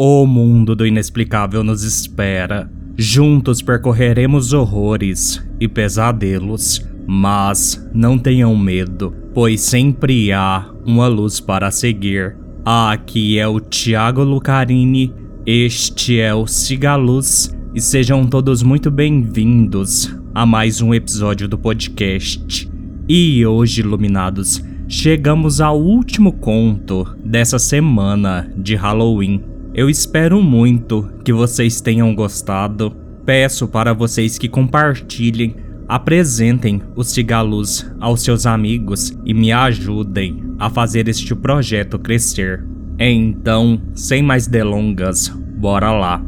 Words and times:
O 0.00 0.24
mundo 0.26 0.76
do 0.76 0.86
inexplicável 0.86 1.64
nos 1.64 1.82
espera. 1.82 2.70
Juntos 2.96 3.60
percorreremos 3.60 4.52
horrores 4.52 5.44
e 5.58 5.66
pesadelos. 5.66 6.86
Mas 7.04 7.84
não 7.92 8.16
tenham 8.16 8.56
medo, 8.56 9.12
pois 9.34 9.60
sempre 9.60 10.32
há 10.32 10.70
uma 10.86 11.08
luz 11.08 11.40
para 11.40 11.72
seguir. 11.72 12.36
Aqui 12.64 13.40
é 13.40 13.48
o 13.48 13.58
Tiago 13.58 14.22
Lucarini, 14.22 15.12
este 15.44 16.20
é 16.20 16.32
o 16.32 16.46
Cigaluz 16.46 17.52
e 17.74 17.80
sejam 17.80 18.24
todos 18.24 18.62
muito 18.62 18.92
bem-vindos 18.92 20.14
a 20.32 20.46
mais 20.46 20.80
um 20.80 20.94
episódio 20.94 21.48
do 21.48 21.58
podcast. 21.58 22.70
E 23.08 23.44
hoje, 23.44 23.80
iluminados, 23.80 24.62
chegamos 24.86 25.60
ao 25.60 25.80
último 25.80 26.34
conto 26.34 27.16
dessa 27.24 27.58
semana 27.58 28.48
de 28.56 28.76
Halloween. 28.76 29.47
Eu 29.78 29.88
espero 29.88 30.42
muito 30.42 31.08
que 31.24 31.32
vocês 31.32 31.80
tenham 31.80 32.12
gostado. 32.12 32.90
Peço 33.24 33.68
para 33.68 33.94
vocês 33.94 34.36
que 34.36 34.48
compartilhem, 34.48 35.54
apresentem 35.86 36.82
o 36.96 37.04
Cigaluz 37.04 37.88
aos 38.00 38.22
seus 38.22 38.44
amigos 38.44 39.16
e 39.24 39.32
me 39.32 39.52
ajudem 39.52 40.42
a 40.58 40.68
fazer 40.68 41.06
este 41.06 41.32
projeto 41.32 41.96
crescer. 41.96 42.66
Então, 42.98 43.80
sem 43.94 44.20
mais 44.20 44.48
delongas, 44.48 45.28
bora 45.28 45.92
lá. 45.92 46.20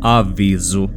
Aviso: 0.00 0.88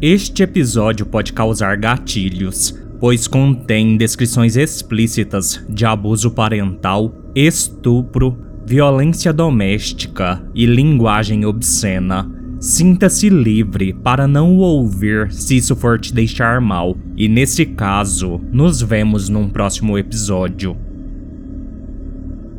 Este 0.00 0.44
episódio 0.44 1.04
pode 1.04 1.34
causar 1.34 1.76
gatilhos, 1.76 2.74
pois 2.98 3.28
contém 3.28 3.98
descrições 3.98 4.56
explícitas 4.56 5.62
de 5.68 5.84
abuso 5.84 6.30
parental, 6.30 7.12
estupro, 7.34 8.47
violência 8.68 9.32
doméstica 9.32 10.42
e 10.54 10.66
linguagem 10.66 11.46
obscena. 11.46 12.30
Sinta-se 12.60 13.30
livre 13.30 13.94
para 13.94 14.28
não 14.28 14.58
o 14.58 14.58
ouvir 14.58 15.32
se 15.32 15.56
isso 15.56 15.74
for 15.74 15.98
te 15.98 16.12
deixar 16.12 16.60
mal, 16.60 16.94
e 17.16 17.30
nesse 17.30 17.64
caso, 17.64 18.38
nos 18.52 18.82
vemos 18.82 19.30
num 19.30 19.48
próximo 19.48 19.96
episódio. 19.96 20.76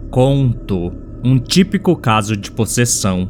Conto 0.09 0.91
um 1.23 1.37
típico 1.37 1.95
caso 1.95 2.35
de 2.35 2.49
possessão. 2.49 3.29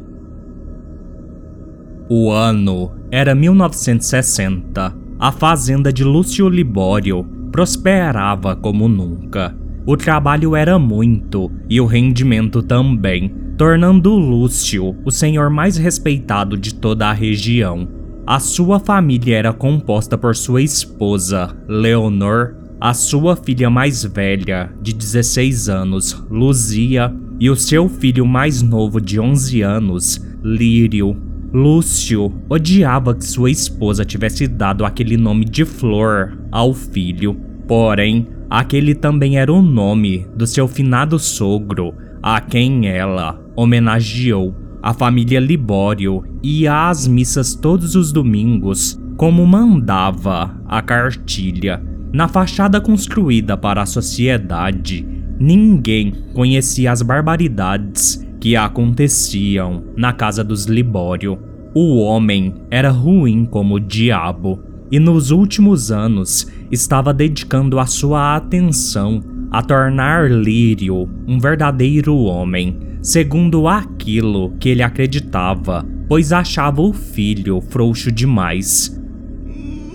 O 2.09 2.31
ano 2.31 2.93
era 3.11 3.35
1960. 3.35 4.95
A 5.19 5.31
fazenda 5.33 5.91
de 5.91 6.05
Lúcio 6.05 6.47
Libório 6.47 7.27
prosperava 7.51 8.55
como 8.55 8.87
nunca. 8.87 9.58
O 9.89 9.97
trabalho 9.97 10.55
era 10.55 10.77
muito 10.77 11.51
e 11.67 11.81
o 11.81 11.85
rendimento 11.87 12.61
também, 12.61 13.33
tornando 13.57 14.13
Lúcio 14.13 14.95
o 15.03 15.09
senhor 15.09 15.49
mais 15.49 15.77
respeitado 15.77 16.55
de 16.55 16.75
toda 16.75 17.07
a 17.07 17.11
região. 17.11 17.89
A 18.23 18.39
sua 18.39 18.79
família 18.79 19.35
era 19.35 19.51
composta 19.51 20.15
por 20.15 20.35
sua 20.35 20.61
esposa, 20.61 21.57
Leonor, 21.67 22.53
a 22.79 22.93
sua 22.93 23.35
filha 23.35 23.67
mais 23.67 24.03
velha, 24.03 24.71
de 24.79 24.93
16 24.93 25.69
anos, 25.69 26.23
Luzia, 26.29 27.11
e 27.39 27.49
o 27.49 27.55
seu 27.55 27.89
filho 27.89 28.27
mais 28.27 28.61
novo, 28.61 29.01
de 29.01 29.19
11 29.19 29.63
anos, 29.63 30.23
Lírio. 30.43 31.17
Lúcio 31.51 32.31
odiava 32.47 33.15
que 33.15 33.25
sua 33.25 33.49
esposa 33.49 34.05
tivesse 34.05 34.47
dado 34.47 34.85
aquele 34.85 35.17
nome 35.17 35.45
de 35.45 35.65
Flor 35.65 36.37
ao 36.51 36.75
filho, 36.75 37.35
porém, 37.67 38.27
Aquele 38.49 38.95
também 38.95 39.37
era 39.37 39.53
o 39.53 39.61
nome 39.61 40.25
do 40.35 40.47
seu 40.47 40.67
finado 40.67 41.19
sogro, 41.19 41.93
a 42.21 42.41
quem 42.41 42.87
ela 42.87 43.39
homenageou. 43.55 44.55
A 44.81 44.91
família 44.91 45.39
Libório 45.39 46.23
ia 46.41 46.89
às 46.89 47.07
missas 47.07 47.53
todos 47.53 47.95
os 47.95 48.11
domingos, 48.11 48.99
como 49.17 49.45
mandava 49.45 50.57
a 50.65 50.81
cartilha. 50.81 51.83
Na 52.11 52.27
fachada 52.27 52.81
construída 52.81 53.55
para 53.55 53.83
a 53.83 53.85
sociedade, 53.85 55.05
ninguém 55.39 56.11
conhecia 56.33 56.91
as 56.91 57.03
barbaridades 57.03 58.25
que 58.39 58.55
aconteciam 58.55 59.83
na 59.95 60.11
casa 60.11 60.43
dos 60.43 60.65
Libório. 60.65 61.37
O 61.75 61.99
homem 61.99 62.55
era 62.71 62.89
ruim 62.89 63.45
como 63.45 63.75
o 63.75 63.79
diabo 63.79 64.63
e 64.91 64.99
nos 64.99 65.31
últimos 65.31 65.91
anos 65.91 66.47
estava 66.71 67.13
dedicando 67.13 67.79
a 67.79 67.85
sua 67.85 68.35
atenção 68.35 69.23
a 69.51 69.61
tornar 69.61 70.29
Lírio 70.29 71.09
um 71.27 71.39
verdadeiro 71.39 72.15
homem, 72.15 72.77
segundo 73.01 73.67
aquilo 73.67 74.51
que 74.59 74.69
ele 74.69 74.83
acreditava, 74.83 75.85
pois 76.07 76.31
achava 76.31 76.81
o 76.81 76.93
filho 76.93 77.61
frouxo 77.61 78.11
demais. 78.11 78.99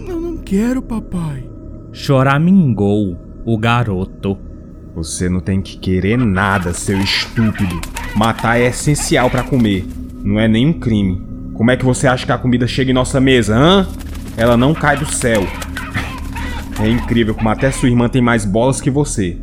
Eu 0.08 0.20
não 0.20 0.36
quero, 0.38 0.82
papai. 0.82 1.44
Choramingou 1.92 3.16
o 3.44 3.58
garoto. 3.58 4.36
Você 4.94 5.28
não 5.28 5.40
tem 5.40 5.60
que 5.60 5.76
querer 5.76 6.16
nada, 6.16 6.72
seu 6.72 6.98
estúpido. 7.00 7.80
Matar 8.16 8.60
é 8.60 8.68
essencial 8.68 9.28
para 9.28 9.42
comer, 9.42 9.84
não 10.22 10.38
é 10.38 10.46
nenhum 10.46 10.72
crime. 10.72 11.20
Como 11.52 11.70
é 11.70 11.76
que 11.76 11.84
você 11.84 12.06
acha 12.06 12.26
que 12.26 12.32
a 12.32 12.38
comida 12.38 12.66
chega 12.66 12.90
em 12.90 12.94
nossa 12.94 13.20
mesa, 13.20 13.56
hã? 13.56 13.86
Ela 14.36 14.56
não 14.56 14.74
cai 14.74 14.96
do 14.96 15.06
céu. 15.06 15.46
É 16.80 16.88
incrível 16.88 17.34
como 17.34 17.48
até 17.48 17.70
sua 17.70 17.88
irmã 17.88 18.08
tem 18.08 18.20
mais 18.20 18.44
bolas 18.44 18.80
que 18.80 18.90
você. 18.90 19.38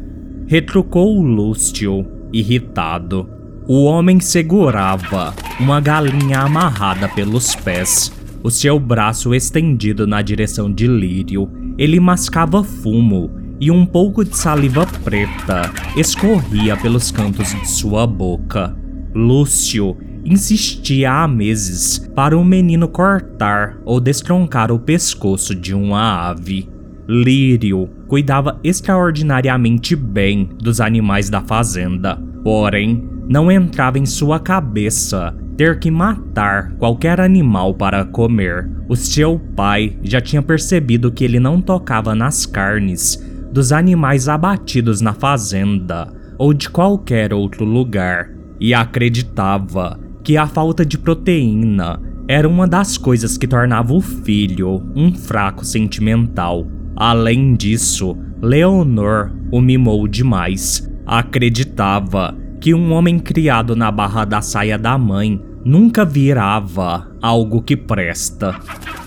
Retrucou 0.48 1.22
Lúcio, 1.22 2.06
irritado. 2.34 3.30
O 3.68 3.86
homem 3.86 4.20
segurava 4.20 5.34
uma 5.60 5.80
galinha 5.80 6.40
amarrada 6.40 7.08
pelos 7.08 7.56
pés, 7.56 8.12
o 8.44 8.50
seu 8.50 8.80
braço 8.80 9.34
estendido 9.34 10.06
na 10.06 10.22
direção 10.22 10.72
de 10.72 10.88
Lírio. 10.88 11.50
Ele 11.78 12.00
mascava 12.00 12.64
fumo 12.64 13.32
e 13.62 13.72
um 13.72 13.86
pouco 13.86 14.26
de 14.26 14.36
saliva 14.36 14.86
preta 15.04 15.72
escorria 15.96 16.76
pelos 16.76 17.12
cantos 17.12 17.50
de 17.50 17.70
sua 17.70 18.06
boca. 18.06 18.76
Lúcio 19.14 19.96
insistia 20.26 21.12
há 21.12 21.28
meses 21.28 22.00
para 22.16 22.38
o 22.38 22.44
menino 22.44 22.88
cortar 22.88 23.78
ou 23.86 24.00
destroncar 24.00 24.72
o 24.72 24.80
pescoço 24.80 25.56
de 25.56 25.74
uma 25.74 26.30
ave. 26.30 26.70
Lírio 27.08 27.90
cuidava 28.08 28.60
extraordinariamente 28.64 29.96
bem 29.96 30.50
dos 30.60 30.80
animais 30.80 31.30
da 31.30 31.42
fazenda, 31.42 32.18
porém, 32.44 33.08
não 33.28 33.52
entrava 33.52 33.98
em 33.98 34.06
sua 34.06 34.40
cabeça 34.40 35.36
ter 35.58 35.80
que 35.80 35.92
matar 35.92 36.72
qualquer 36.74 37.20
animal 37.20 37.74
para 37.74 38.04
comer. 38.04 38.70
O 38.88 38.96
seu 38.96 39.40
pai 39.56 39.98
já 40.02 40.20
tinha 40.20 40.42
percebido 40.42 41.12
que 41.12 41.24
ele 41.24 41.40
não 41.40 41.62
tocava 41.62 42.16
nas 42.16 42.46
carnes 42.46 43.24
dos 43.52 43.72
animais 43.72 44.28
abatidos 44.28 45.02
na 45.02 45.14
fazenda 45.14 46.12
ou 46.38 46.54
de 46.54 46.70
qualquer 46.70 47.34
outro 47.34 47.66
lugar 47.66 48.32
e 48.60 48.74
acreditava 48.74 50.00
que 50.24 50.38
a 50.38 50.48
falta 50.48 50.86
de 50.86 50.98
proteína 50.98 52.00
era 52.28 52.48
uma 52.48 52.68
das 52.68 52.98
coisas 52.98 53.38
que 53.38 53.48
tornava 53.48 53.94
o 53.94 54.02
filho 54.02 54.84
um 54.96 55.14
fraco 55.14 55.66
sentimental. 55.66 56.66
Além 56.96 57.56
disso, 57.56 58.18
Leonor 58.42 59.32
o 59.52 59.60
mimou 59.60 60.08
demais. 60.08 60.90
Acreditava 61.06 62.36
que 62.60 62.74
um 62.74 62.94
homem 62.94 63.20
criado 63.20 63.76
na 63.76 63.92
barra 63.92 64.24
da 64.24 64.42
saia 64.42 64.78
da 64.78 64.98
mãe 64.98 65.42
nunca 65.66 66.06
virava 66.06 67.12
algo 67.22 67.62
que 67.62 67.76
presta. 67.76 68.56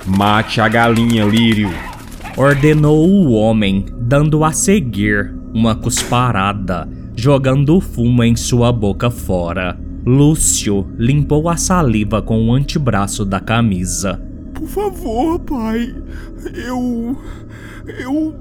Mate 0.07 0.61
a 0.61 0.69
galinha, 0.69 1.25
Lírio! 1.25 1.71
Ordenou 2.37 3.09
o 3.09 3.33
homem, 3.33 3.87
dando 3.97 4.44
a 4.44 4.53
seguir 4.53 5.33
uma 5.55 5.75
cusparada, 5.77 6.88
jogando 7.15 7.77
o 7.77 7.81
fumo 7.81 8.25
em 8.25 8.35
sua 8.35 8.73
boca 8.73 9.09
fora. 9.09 9.79
Lúcio 10.06 10.87
limpou 10.99 11.49
a 11.49 11.56
saliva 11.56 12.21
com 12.21 12.47
o 12.47 12.53
antebraço 12.53 13.25
da 13.25 13.41
camisa. 13.41 14.21
Por 14.53 14.69
favor, 14.69 15.39
pai. 15.41 15.95
Eu. 16.55 17.17
Eu. 17.87 18.35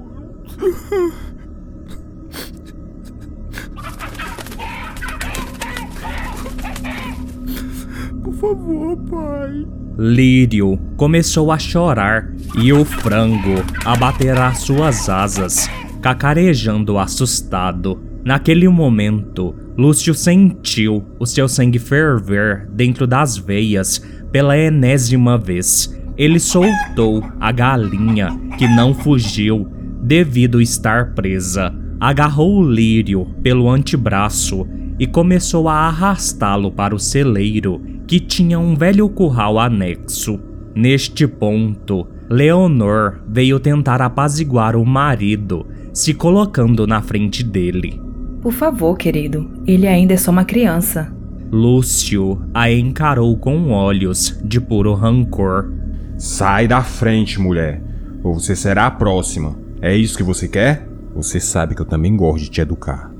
Por 8.22 8.34
favor, 8.34 8.96
pai. 9.08 9.66
Lírio 9.96 10.78
começou 10.96 11.50
a 11.50 11.58
chorar 11.58 12.30
e 12.58 12.72
o 12.74 12.84
frango 12.84 13.64
a 13.84 13.96
bater 13.96 14.36
as 14.36 14.58
suas 14.58 15.08
asas, 15.08 15.70
cacarejando 16.02 16.98
assustado. 16.98 18.00
Naquele 18.24 18.68
momento, 18.68 19.54
Lúcio 19.76 20.14
sentiu 20.14 21.04
o 21.18 21.26
seu 21.26 21.48
sangue 21.48 21.80
ferver 21.80 22.68
dentro 22.70 23.06
das 23.06 23.36
veias 23.36 24.00
pela 24.30 24.56
enésima 24.56 25.36
vez. 25.36 26.00
Ele 26.16 26.38
soltou 26.38 27.24
a 27.40 27.50
galinha, 27.50 28.28
que 28.56 28.68
não 28.68 28.94
fugiu 28.94 29.68
devido 30.00 30.60
estar 30.60 31.12
presa. 31.14 31.74
Agarrou 31.98 32.58
o 32.58 32.70
lírio 32.70 33.26
pelo 33.42 33.68
antebraço 33.68 34.66
e 34.98 35.08
começou 35.08 35.68
a 35.68 35.74
arrastá-lo 35.74 36.70
para 36.70 36.94
o 36.94 36.98
celeiro, 36.98 37.80
que 38.06 38.20
tinha 38.20 38.60
um 38.60 38.76
velho 38.76 39.08
curral 39.08 39.58
anexo. 39.58 40.38
Neste 40.72 41.26
ponto, 41.26 42.06
Leonor 42.30 43.20
veio 43.28 43.58
tentar 43.58 44.00
apaziguar 44.00 44.76
o 44.76 44.86
marido, 44.86 45.66
se 45.92 46.14
colocando 46.14 46.86
na 46.86 47.02
frente 47.02 47.42
dele. 47.42 48.00
Por 48.44 48.52
favor, 48.52 48.98
querido, 48.98 49.50
ele 49.66 49.86
ainda 49.86 50.12
é 50.12 50.18
só 50.18 50.30
uma 50.30 50.44
criança. 50.44 51.10
Lúcio 51.50 52.42
a 52.52 52.70
encarou 52.70 53.34
com 53.38 53.70
olhos 53.70 54.38
de 54.44 54.60
puro 54.60 54.92
rancor. 54.92 55.72
Sai 56.18 56.68
da 56.68 56.82
frente, 56.82 57.40
mulher, 57.40 57.82
ou 58.22 58.34
você 58.34 58.54
será 58.54 58.84
a 58.84 58.90
próxima. 58.90 59.56
É 59.80 59.96
isso 59.96 60.18
que 60.18 60.22
você 60.22 60.46
quer? 60.46 60.86
Você 61.14 61.40
sabe 61.40 61.74
que 61.74 61.80
eu 61.80 61.86
também 61.86 62.14
gosto 62.14 62.44
de 62.44 62.50
te 62.50 62.60
educar. 62.60 63.10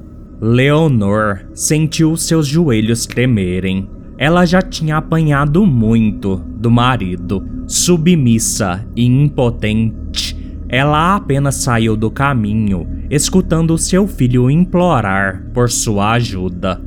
Leonor 0.43 1.47
sentiu 1.55 2.19
seus 2.19 2.47
joelhos 2.47 3.06
tremerem. 3.06 3.88
Ela 4.19 4.44
já 4.44 4.61
tinha 4.61 4.99
apanhado 4.99 5.65
muito 5.65 6.37
do 6.37 6.71
marido. 6.71 7.49
Submissa 7.67 8.87
e 8.94 9.06
impotente, 9.06 10.37
ela 10.69 11.17
apenas 11.17 11.55
saiu 11.55 11.97
do 11.97 12.11
caminho, 12.11 12.87
escutando 13.10 13.78
seu 13.78 14.06
filho 14.06 14.50
implorar 14.50 15.44
por 15.52 15.70
sua 15.70 16.12
ajuda. 16.12 16.80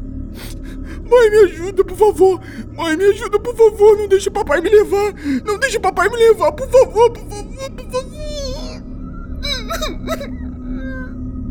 Mãe, 1.10 1.30
me 1.30 1.38
ajuda, 1.52 1.84
por 1.84 1.98
favor. 1.98 2.42
Mãe, 2.76 2.98
me 2.98 3.06
ajuda, 3.06 3.40
por 3.40 3.56
favor. 3.56 3.98
Não 3.98 4.08
deixe 4.08 4.30
papai 4.30 4.60
me 4.62 4.70
levar. 4.70 5.14
Não 5.46 5.58
deixe 5.58 5.80
papai 5.80 6.10
me 6.10 6.18
levar, 6.18 6.52
por 6.52 6.70
favor, 6.70 7.12
por 7.12 7.24
favor, 7.24 7.72
por 7.72 7.92
favor. 7.92 8.08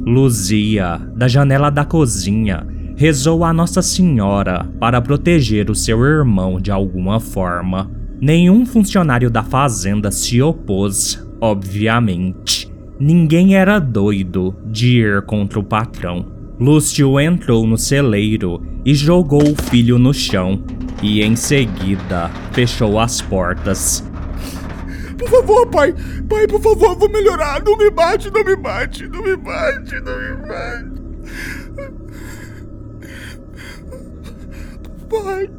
Luzia, 0.06 1.00
da 1.16 1.26
janela 1.26 1.68
da 1.68 1.84
cozinha, 1.84 2.64
rezou 2.96 3.44
a 3.44 3.52
Nossa 3.52 3.82
Senhora 3.82 4.70
para 4.78 5.02
proteger 5.02 5.68
o 5.68 5.74
seu 5.74 6.04
irmão 6.04 6.60
de 6.60 6.70
alguma 6.70 7.18
forma. 7.18 7.90
Nenhum 8.20 8.64
funcionário 8.64 9.28
da 9.28 9.42
fazenda 9.42 10.10
se 10.10 10.40
opôs, 10.40 11.20
obviamente. 11.40 12.65
Ninguém 12.98 13.54
era 13.54 13.78
doido 13.78 14.54
de 14.64 15.00
ir 15.00 15.22
contra 15.22 15.58
o 15.58 15.64
patrão. 15.64 16.26
Lúcio 16.58 17.20
entrou 17.20 17.66
no 17.66 17.76
celeiro 17.76 18.62
e 18.84 18.94
jogou 18.94 19.42
o 19.42 19.54
filho 19.54 19.98
no 19.98 20.14
chão, 20.14 20.62
e 21.02 21.22
em 21.22 21.36
seguida 21.36 22.30
fechou 22.52 22.98
as 22.98 23.20
portas. 23.20 24.02
Por 25.18 25.28
favor, 25.28 25.66
pai. 25.66 25.94
Pai, 26.28 26.46
por 26.46 26.60
favor, 26.60 26.96
vou 26.96 27.10
melhorar. 27.10 27.62
Não 27.62 27.76
me 27.76 27.90
bate, 27.90 28.30
não 28.30 28.44
me 28.44 28.56
bate, 28.56 29.06
não 29.08 29.22
me 29.22 29.36
bate, 29.36 30.00
não 30.00 30.18
me 30.18 30.46
bate. 30.46 30.96
Pai. 35.10 35.50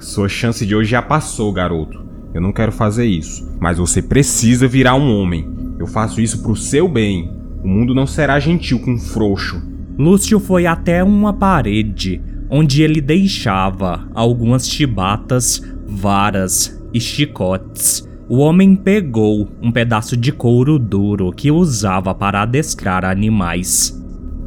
Sua 0.00 0.28
chance 0.28 0.64
de 0.64 0.76
hoje 0.76 0.90
já 0.90 1.02
passou, 1.02 1.52
garoto. 1.52 2.04
Eu 2.32 2.40
não 2.40 2.52
quero 2.52 2.72
fazer 2.72 3.06
isso, 3.06 3.48
mas 3.60 3.78
você 3.78 4.02
precisa 4.02 4.68
virar 4.68 4.94
um 4.94 5.16
homem. 5.16 5.53
Eu 5.78 5.86
faço 5.86 6.20
isso 6.20 6.42
pro 6.42 6.56
seu 6.56 6.88
bem. 6.88 7.30
O 7.62 7.68
mundo 7.68 7.94
não 7.94 8.06
será 8.06 8.38
gentil 8.38 8.78
com 8.80 8.92
um 8.92 8.98
frouxo. 8.98 9.62
Lúcio 9.98 10.38
foi 10.40 10.66
até 10.66 11.02
uma 11.02 11.32
parede, 11.32 12.20
onde 12.50 12.82
ele 12.82 13.00
deixava 13.00 14.08
algumas 14.14 14.68
chibatas, 14.68 15.62
varas 15.86 16.82
e 16.92 17.00
chicotes. 17.00 18.06
O 18.28 18.38
homem 18.38 18.74
pegou 18.74 19.48
um 19.62 19.70
pedaço 19.70 20.16
de 20.16 20.32
couro 20.32 20.78
duro 20.78 21.30
que 21.32 21.50
usava 21.50 22.14
para 22.14 22.42
adestrar 22.42 23.04
animais. 23.04 24.02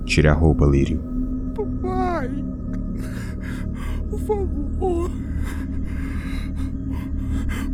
Tire 0.05 0.27
a 0.27 0.33
roupa, 0.33 0.65
Lírio. 0.65 1.01
Pai. 1.81 2.29
Por 4.09 4.19
favor. 4.19 5.11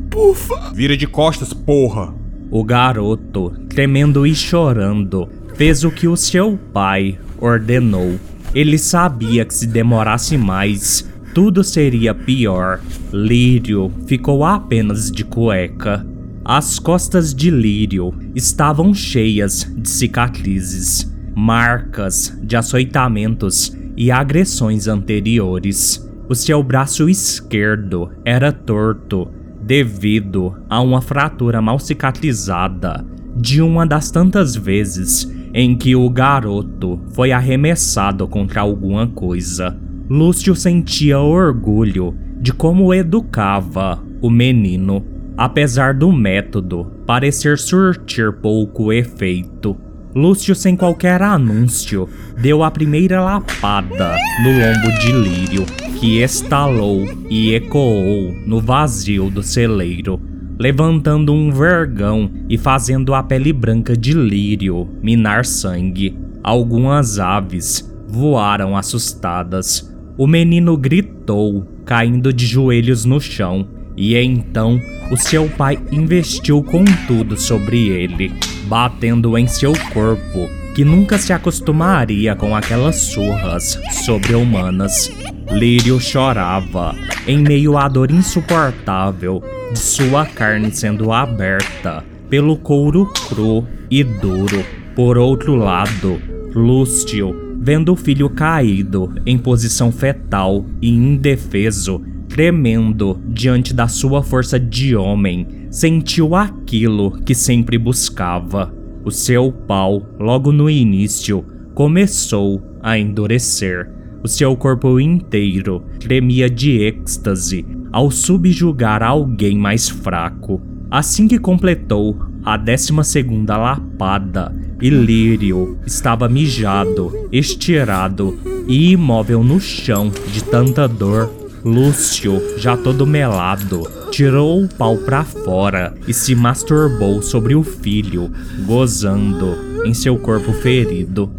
Pufa. 0.09 0.71
Vira 0.73 0.95
de 0.97 1.07
costas, 1.07 1.53
porra! 1.53 2.22
O 2.55 2.63
garoto, 2.63 3.51
tremendo 3.67 4.27
e 4.27 4.35
chorando, 4.35 5.27
fez 5.55 5.83
o 5.83 5.89
que 5.89 6.07
o 6.07 6.15
seu 6.15 6.55
pai 6.71 7.17
ordenou. 7.39 8.19
Ele 8.53 8.77
sabia 8.77 9.44
que 9.44 9.55
se 9.55 9.65
demorasse 9.65 10.38
mais, 10.38 11.03
tudo 11.33 11.63
seria 11.63 12.13
pior. 12.13 12.79
Lírio 13.11 13.91
ficou 14.05 14.45
apenas 14.45 15.11
de 15.11 15.23
cueca. 15.23 16.05
As 16.45 16.77
costas 16.77 17.33
de 17.33 17.50
Lírio 17.50 18.13
estavam 18.35 18.94
cheias 18.94 19.67
de 19.75 19.89
cicatrizes, 19.89 21.11
marcas 21.35 22.38
de 22.44 22.55
açoitamentos 22.55 23.75
e 23.97 24.11
agressões 24.11 24.88
anteriores. 24.88 26.07
O 26.29 26.35
seu 26.35 26.61
braço 26.61 27.09
esquerdo 27.09 28.11
era 28.23 28.51
torto 28.51 29.27
devido 29.65 30.56
a 30.69 30.81
uma 30.81 31.01
fratura 31.01 31.62
mal 31.62 31.80
cicatrizada 31.80 33.06
de 33.36 33.62
uma 33.62 33.86
das 33.86 34.12
tantas 34.12 34.56
vezes 34.56 35.31
em 35.54 35.75
que 35.75 35.95
o 35.95 36.10
garoto 36.10 37.00
foi 37.13 37.31
arremessado 37.31 38.27
contra 38.27 38.62
alguma 38.62 39.07
coisa. 39.07 39.77
Lúcio 40.10 40.56
sentia 40.56 41.19
orgulho 41.19 42.15
de 42.39 42.51
como 42.51 42.94
educava 42.94 44.04
o 44.21 44.30
menino, 44.30 45.06
apesar 45.38 45.94
do 45.94 46.12
método 46.12 46.92
parecer 47.06 47.57
surtir 47.57 48.33
pouco 48.33 48.92
efeito. 48.92 49.77
Lúcio, 50.15 50.54
sem 50.54 50.75
qualquer 50.75 51.24
anúncio, 51.24 52.07
deu 52.39 52.63
a 52.63 52.69
primeira 52.69 53.19
lapada 53.19 54.15
no 54.44 54.51
lombo 54.51 55.00
de 55.00 55.12
Lírio, 55.12 55.65
que 56.00 56.19
estalou 56.21 57.04
e 57.30 57.56
ecoou 57.56 58.31
no 58.45 58.62
vazio 58.62 59.31
do 59.31 59.42
celeiro, 59.42 60.21
levantando 60.60 61.33
um 61.33 61.51
vergão 61.51 62.30
e 62.48 62.60
fazendo 62.60 63.15
a 63.15 63.24
pele 63.24 63.51
branca 63.51 63.98
de 63.98 64.13
Lírio 64.13 64.88
minar 65.01 65.45
sangue. 65.45 66.15
Algumas 66.44 67.18
aves 67.18 67.92
voaram 68.07 68.77
assustadas, 68.77 69.92
o 70.15 70.27
menino 70.27 70.77
gritou, 70.77 71.65
caindo 71.86 72.31
de 72.31 72.45
joelhos 72.45 73.04
no 73.04 73.19
chão, 73.19 73.68
e 73.95 74.15
então 74.17 74.79
o 75.11 75.17
seu 75.17 75.47
pai 75.49 75.79
investiu 75.91 76.63
com 76.63 76.83
tudo 77.07 77.39
sobre 77.39 77.89
ele, 77.89 78.31
batendo 78.65 79.37
em 79.37 79.47
seu 79.47 79.73
corpo, 79.93 80.49
que 80.73 80.83
nunca 80.83 81.17
se 81.17 81.31
acostumaria 81.31 82.35
com 82.35 82.55
aquelas 82.55 82.95
surras 82.95 83.79
sobre-humanas. 84.05 85.12
Lírio 85.51 86.00
chorava, 86.00 86.95
em 87.27 87.38
meio 87.38 87.77
à 87.77 87.88
dor 87.88 88.09
insuportável 88.09 89.43
de 89.71 89.79
sua 89.79 90.25
carne 90.25 90.71
sendo 90.71 91.12
aberta 91.12 92.03
pelo 92.29 92.57
couro 92.57 93.05
cru 93.27 93.67
e 93.91 94.03
duro. 94.03 94.65
Por 94.95 95.17
outro 95.17 95.55
lado, 95.55 96.19
Lúcio 96.55 97.52
vendo 97.63 97.93
o 97.93 97.96
filho 97.96 98.29
caído 98.29 99.13
em 99.25 99.38
posição 99.38 99.89
fetal 99.89 100.65
e 100.82 100.89
indefeso, 100.89 102.01
tremendo 102.27 103.22
diante 103.25 103.74
da 103.74 103.88
sua 103.88 104.22
força 104.22 104.60
de 104.60 104.98
homem, 104.98 105.48
sentiu 105.72 106.36
aquilo 106.36 107.12
que 107.24 107.34
sempre 107.34 107.77
buscava. 107.77 108.74
O 109.05 109.12
seu 109.12 109.50
pau, 109.50 110.05
logo 110.20 110.51
no 110.51 110.70
início, 110.70 111.46
começou 111.74 112.62
a 112.82 113.00
endurecer. 113.00 113.89
O 114.22 114.27
seu 114.27 114.58
corpo 114.58 115.00
inteiro 115.00 115.86
tremia 116.01 116.50
de 116.50 116.82
êxtase 116.82 117.65
ao 117.93 118.12
subjugar 118.12 119.01
alguém 119.01 119.58
mais 119.58 119.88
fraco. 119.88 120.62
Assim 120.91 121.29
que 121.29 121.39
completou 121.39 122.20
a 122.45 122.57
décima 122.57 123.03
segunda 123.03 123.57
lapada, 123.57 124.53
Ilírio 124.81 125.77
estava 125.85 126.27
mijado, 126.27 127.29
estirado 127.31 128.38
e 128.67 128.91
imóvel 128.91 129.43
no 129.43 129.59
chão 129.59 130.12
de 130.31 130.43
tanta 130.43 130.88
dor. 130.88 131.31
Lúcio, 131.63 132.41
já 132.57 132.75
todo 132.75 133.07
melado, 133.07 133.89
tirou 134.12 134.62
o 134.62 134.67
pau 134.67 134.97
para 134.97 135.23
fora 135.23 135.93
e 136.05 136.13
se 136.13 136.35
masturbou 136.35 137.21
sobre 137.21 137.55
o 137.55 137.63
filho, 137.63 138.29
gozando 138.65 139.85
em 139.85 139.93
seu 139.93 140.17
corpo 140.17 140.51
ferido. 140.51 141.31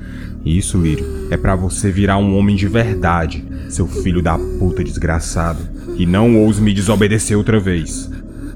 Isso, 0.42 0.80
Lírio, 0.80 1.28
é 1.30 1.36
para 1.36 1.54
você 1.54 1.90
virar 1.90 2.16
um 2.16 2.38
homem 2.38 2.56
de 2.56 2.66
verdade, 2.66 3.44
seu 3.68 3.86
filho 3.86 4.22
da 4.22 4.38
puta 4.38 4.82
desgraçado. 4.82 5.60
E 5.98 6.06
não 6.06 6.42
ouse 6.42 6.60
me 6.60 6.72
desobedecer 6.72 7.36
outra 7.36 7.60
vez. 7.60 8.10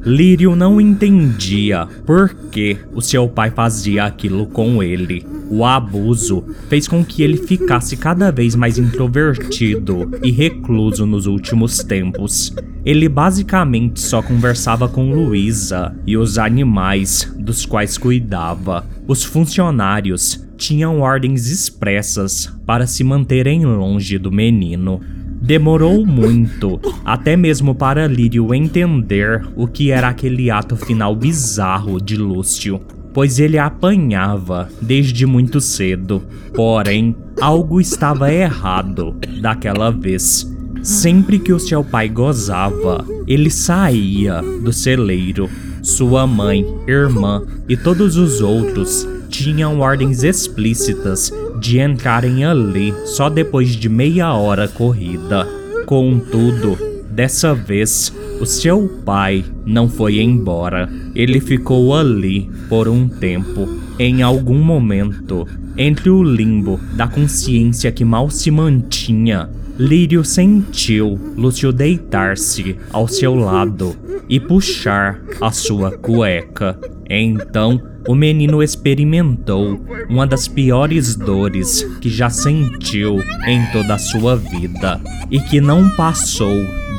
Lírio 0.09 0.57
não 0.57 0.81
entendia 0.81 1.87
por 2.07 2.35
que 2.51 2.79
o 2.95 3.03
seu 3.03 3.29
pai 3.29 3.51
fazia 3.51 4.05
aquilo 4.05 4.47
com 4.47 4.83
ele. 4.83 5.23
O 5.51 5.67
abuso 5.67 6.43
fez 6.67 6.89
com 6.89 7.05
que 7.05 7.23
ele 7.23 7.37
ficasse 7.37 7.95
cada 7.95 8.33
vez 8.33 8.55
mais 8.55 8.79
introvertido 8.79 10.11
e 10.23 10.31
recluso 10.31 11.05
nos 11.05 11.27
últimos 11.27 11.85
tempos. 11.85 12.55
Ele 12.87 13.07
basicamente 13.07 14.01
só 14.01 14.23
conversava 14.23 14.89
com 14.89 15.13
Luísa 15.13 15.95
e 16.07 16.17
os 16.17 16.39
animais 16.39 17.31
dos 17.39 17.67
quais 17.67 17.99
cuidava. 17.99 18.87
Os 19.07 19.23
funcionários 19.23 20.43
tinham 20.57 21.01
ordens 21.01 21.51
expressas 21.51 22.51
para 22.65 22.87
se 22.87 23.05
manterem 23.05 23.67
longe 23.67 24.17
do 24.17 24.33
menino. 24.33 25.03
Demorou 25.49 26.05
muito, 26.05 26.79
até 27.03 27.35
mesmo 27.35 27.75
para 27.75 28.07
Lírio 28.07 28.53
entender 28.53 29.49
o 29.57 29.67
que 29.67 29.91
era 29.91 30.09
aquele 30.09 30.51
ato 30.51 30.77
final 30.77 31.17
bizarro 31.17 31.99
de 31.99 32.19
Lúcio, 32.19 32.79
pois 33.15 33.39
ele 33.39 33.57
apanhava 33.57 34.69
desde 34.79 35.25
muito 35.25 35.59
cedo. 35.59 36.23
Porém, 36.55 37.17
algo 37.41 37.81
estava 37.81 38.31
errado 38.31 39.17
daquela 39.41 39.91
vez. 39.91 40.55
Sempre 40.83 41.39
que 41.39 41.55
o 41.55 41.59
seu 41.59 41.83
pai 41.83 42.11
gozava, 42.11 43.03
ele 43.27 43.49
saía 43.49 44.43
do 44.63 44.71
celeiro. 44.71 45.49
Sua 45.83 46.27
mãe, 46.27 46.63
irmã 46.87 47.43
e 47.67 47.75
todos 47.75 48.19
os 48.19 48.43
outros 48.43 49.09
tinham 49.31 49.81
ordens 49.81 50.23
explícitas 50.25 51.33
de 51.59 51.81
entrarem 51.81 52.45
ali 52.45 52.95
só 53.05 53.29
depois 53.29 53.71
de 53.71 53.89
meia 53.89 54.33
hora 54.33 54.69
corrida. 54.69 55.47
Contudo, 55.87 56.79
dessa 57.11 57.55
vez, 57.55 58.13
o 58.41 58.47
seu 58.47 58.89
pai 59.05 59.45
não 59.67 59.89
foi 59.89 60.21
embora. 60.21 60.89
Ele 61.15 61.41
ficou 61.41 61.95
ali 61.95 62.51
por 62.69 62.89
um 62.89 63.09
tempo, 63.09 63.69
em 63.99 64.23
algum 64.23 64.59
momento, 64.59 65.47
entre 65.77 66.11
o 66.11 66.23
limbo 66.23 66.79
da 66.95 67.07
consciência 67.07 67.91
que 67.91 68.05
mal 68.05 68.31
se 68.31 68.51
mantinha. 68.51 69.49
Lírio 69.79 70.25
sentiu 70.25 71.19
Lúcio 71.37 71.73
deitar-se 71.73 72.77
ao 72.93 73.07
seu 73.07 73.35
lado 73.35 73.95
e 74.29 74.41
puxar 74.41 75.21
a 75.41 75.51
sua 75.53 75.93
cueca. 75.93 76.79
Então, 77.09 77.81
o 78.07 78.15
menino 78.15 78.63
experimentou 78.63 79.81
uma 80.09 80.27
das 80.27 80.47
piores 80.47 81.15
dores 81.15 81.83
que 82.01 82.11
já 82.11 82.29
sentiu 82.29 83.23
em 83.47 83.65
toda 83.73 83.95
a 83.95 83.99
sua 83.99 84.37
vida 84.37 85.01
e 85.31 85.41
que 85.41 85.61
não 85.61 85.89
passou 85.97 86.55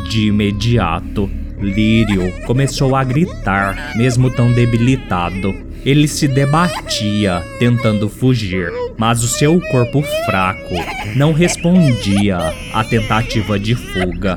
de 0.10 0.28
imediato. 0.28 1.30
Lírio 1.62 2.32
começou 2.46 2.96
a 2.96 3.04
gritar, 3.04 3.96
mesmo 3.96 4.32
tão 4.32 4.52
debilitado. 4.52 5.54
Ele 5.86 6.08
se 6.08 6.28
debatia, 6.28 7.44
tentando 7.58 8.10
fugir, 8.10 8.72
mas 8.98 9.24
o 9.24 9.28
seu 9.28 9.62
corpo 9.72 10.02
fraco 10.26 10.76
não 11.16 11.32
respondia 11.32 12.54
à 12.74 12.84
tentativa 12.84 13.60
de 13.60 13.76
fuga. 13.76 14.36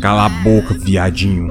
Cala 0.00 0.26
a 0.26 0.28
boca, 0.28 0.74
viadinho. 0.74 1.50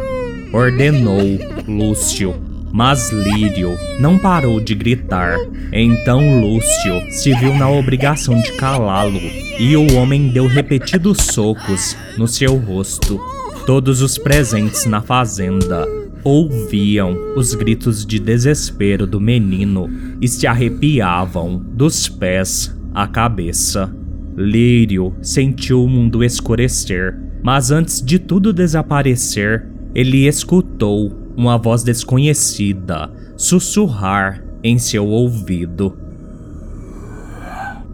Ordenou 0.54 1.40
Lúcio 1.68 2.53
mas 2.74 3.12
Lírio 3.12 3.78
não 4.00 4.18
parou 4.18 4.60
de 4.60 4.74
gritar. 4.74 5.38
Então 5.72 6.42
Lúcio 6.42 7.04
se 7.12 7.32
viu 7.36 7.54
na 7.54 7.70
obrigação 7.70 8.42
de 8.42 8.52
calá-lo, 8.54 9.22
e 9.60 9.78
o 9.78 9.94
homem 9.94 10.30
deu 10.30 10.48
repetidos 10.48 11.20
socos 11.20 11.96
no 12.18 12.28
seu 12.28 12.58
rosto. 12.58 13.22
Todos 13.68 14.02
os 14.02 14.18
presentes 14.18 14.88
na 14.88 15.02
fazenda 15.02 15.88
ouviam 16.24 17.16
os 17.36 17.54
gritos 17.54 18.04
de 18.04 18.18
desespero 18.18 19.06
do 19.06 19.22
menino 19.22 19.88
e 20.20 20.28
se 20.28 20.48
arrepiavam 20.48 21.64
dos 21.64 22.10
pés 22.10 22.76
à 22.92 23.06
cabeça. 23.06 23.96
Lírio 24.36 25.14
sentiu 25.22 25.84
o 25.84 25.88
mundo 25.88 26.24
escurecer, 26.24 27.16
mas 27.44 27.70
antes 27.70 28.02
de 28.02 28.18
tudo 28.18 28.52
desaparecer, 28.52 29.68
ele 29.94 30.26
escutou 30.28 31.23
uma 31.36 31.58
voz 31.58 31.84
desconhecida 31.84 33.12
sussurrar 33.38 34.44
em 34.64 34.78
seu 34.78 35.06
ouvido. 35.06 35.98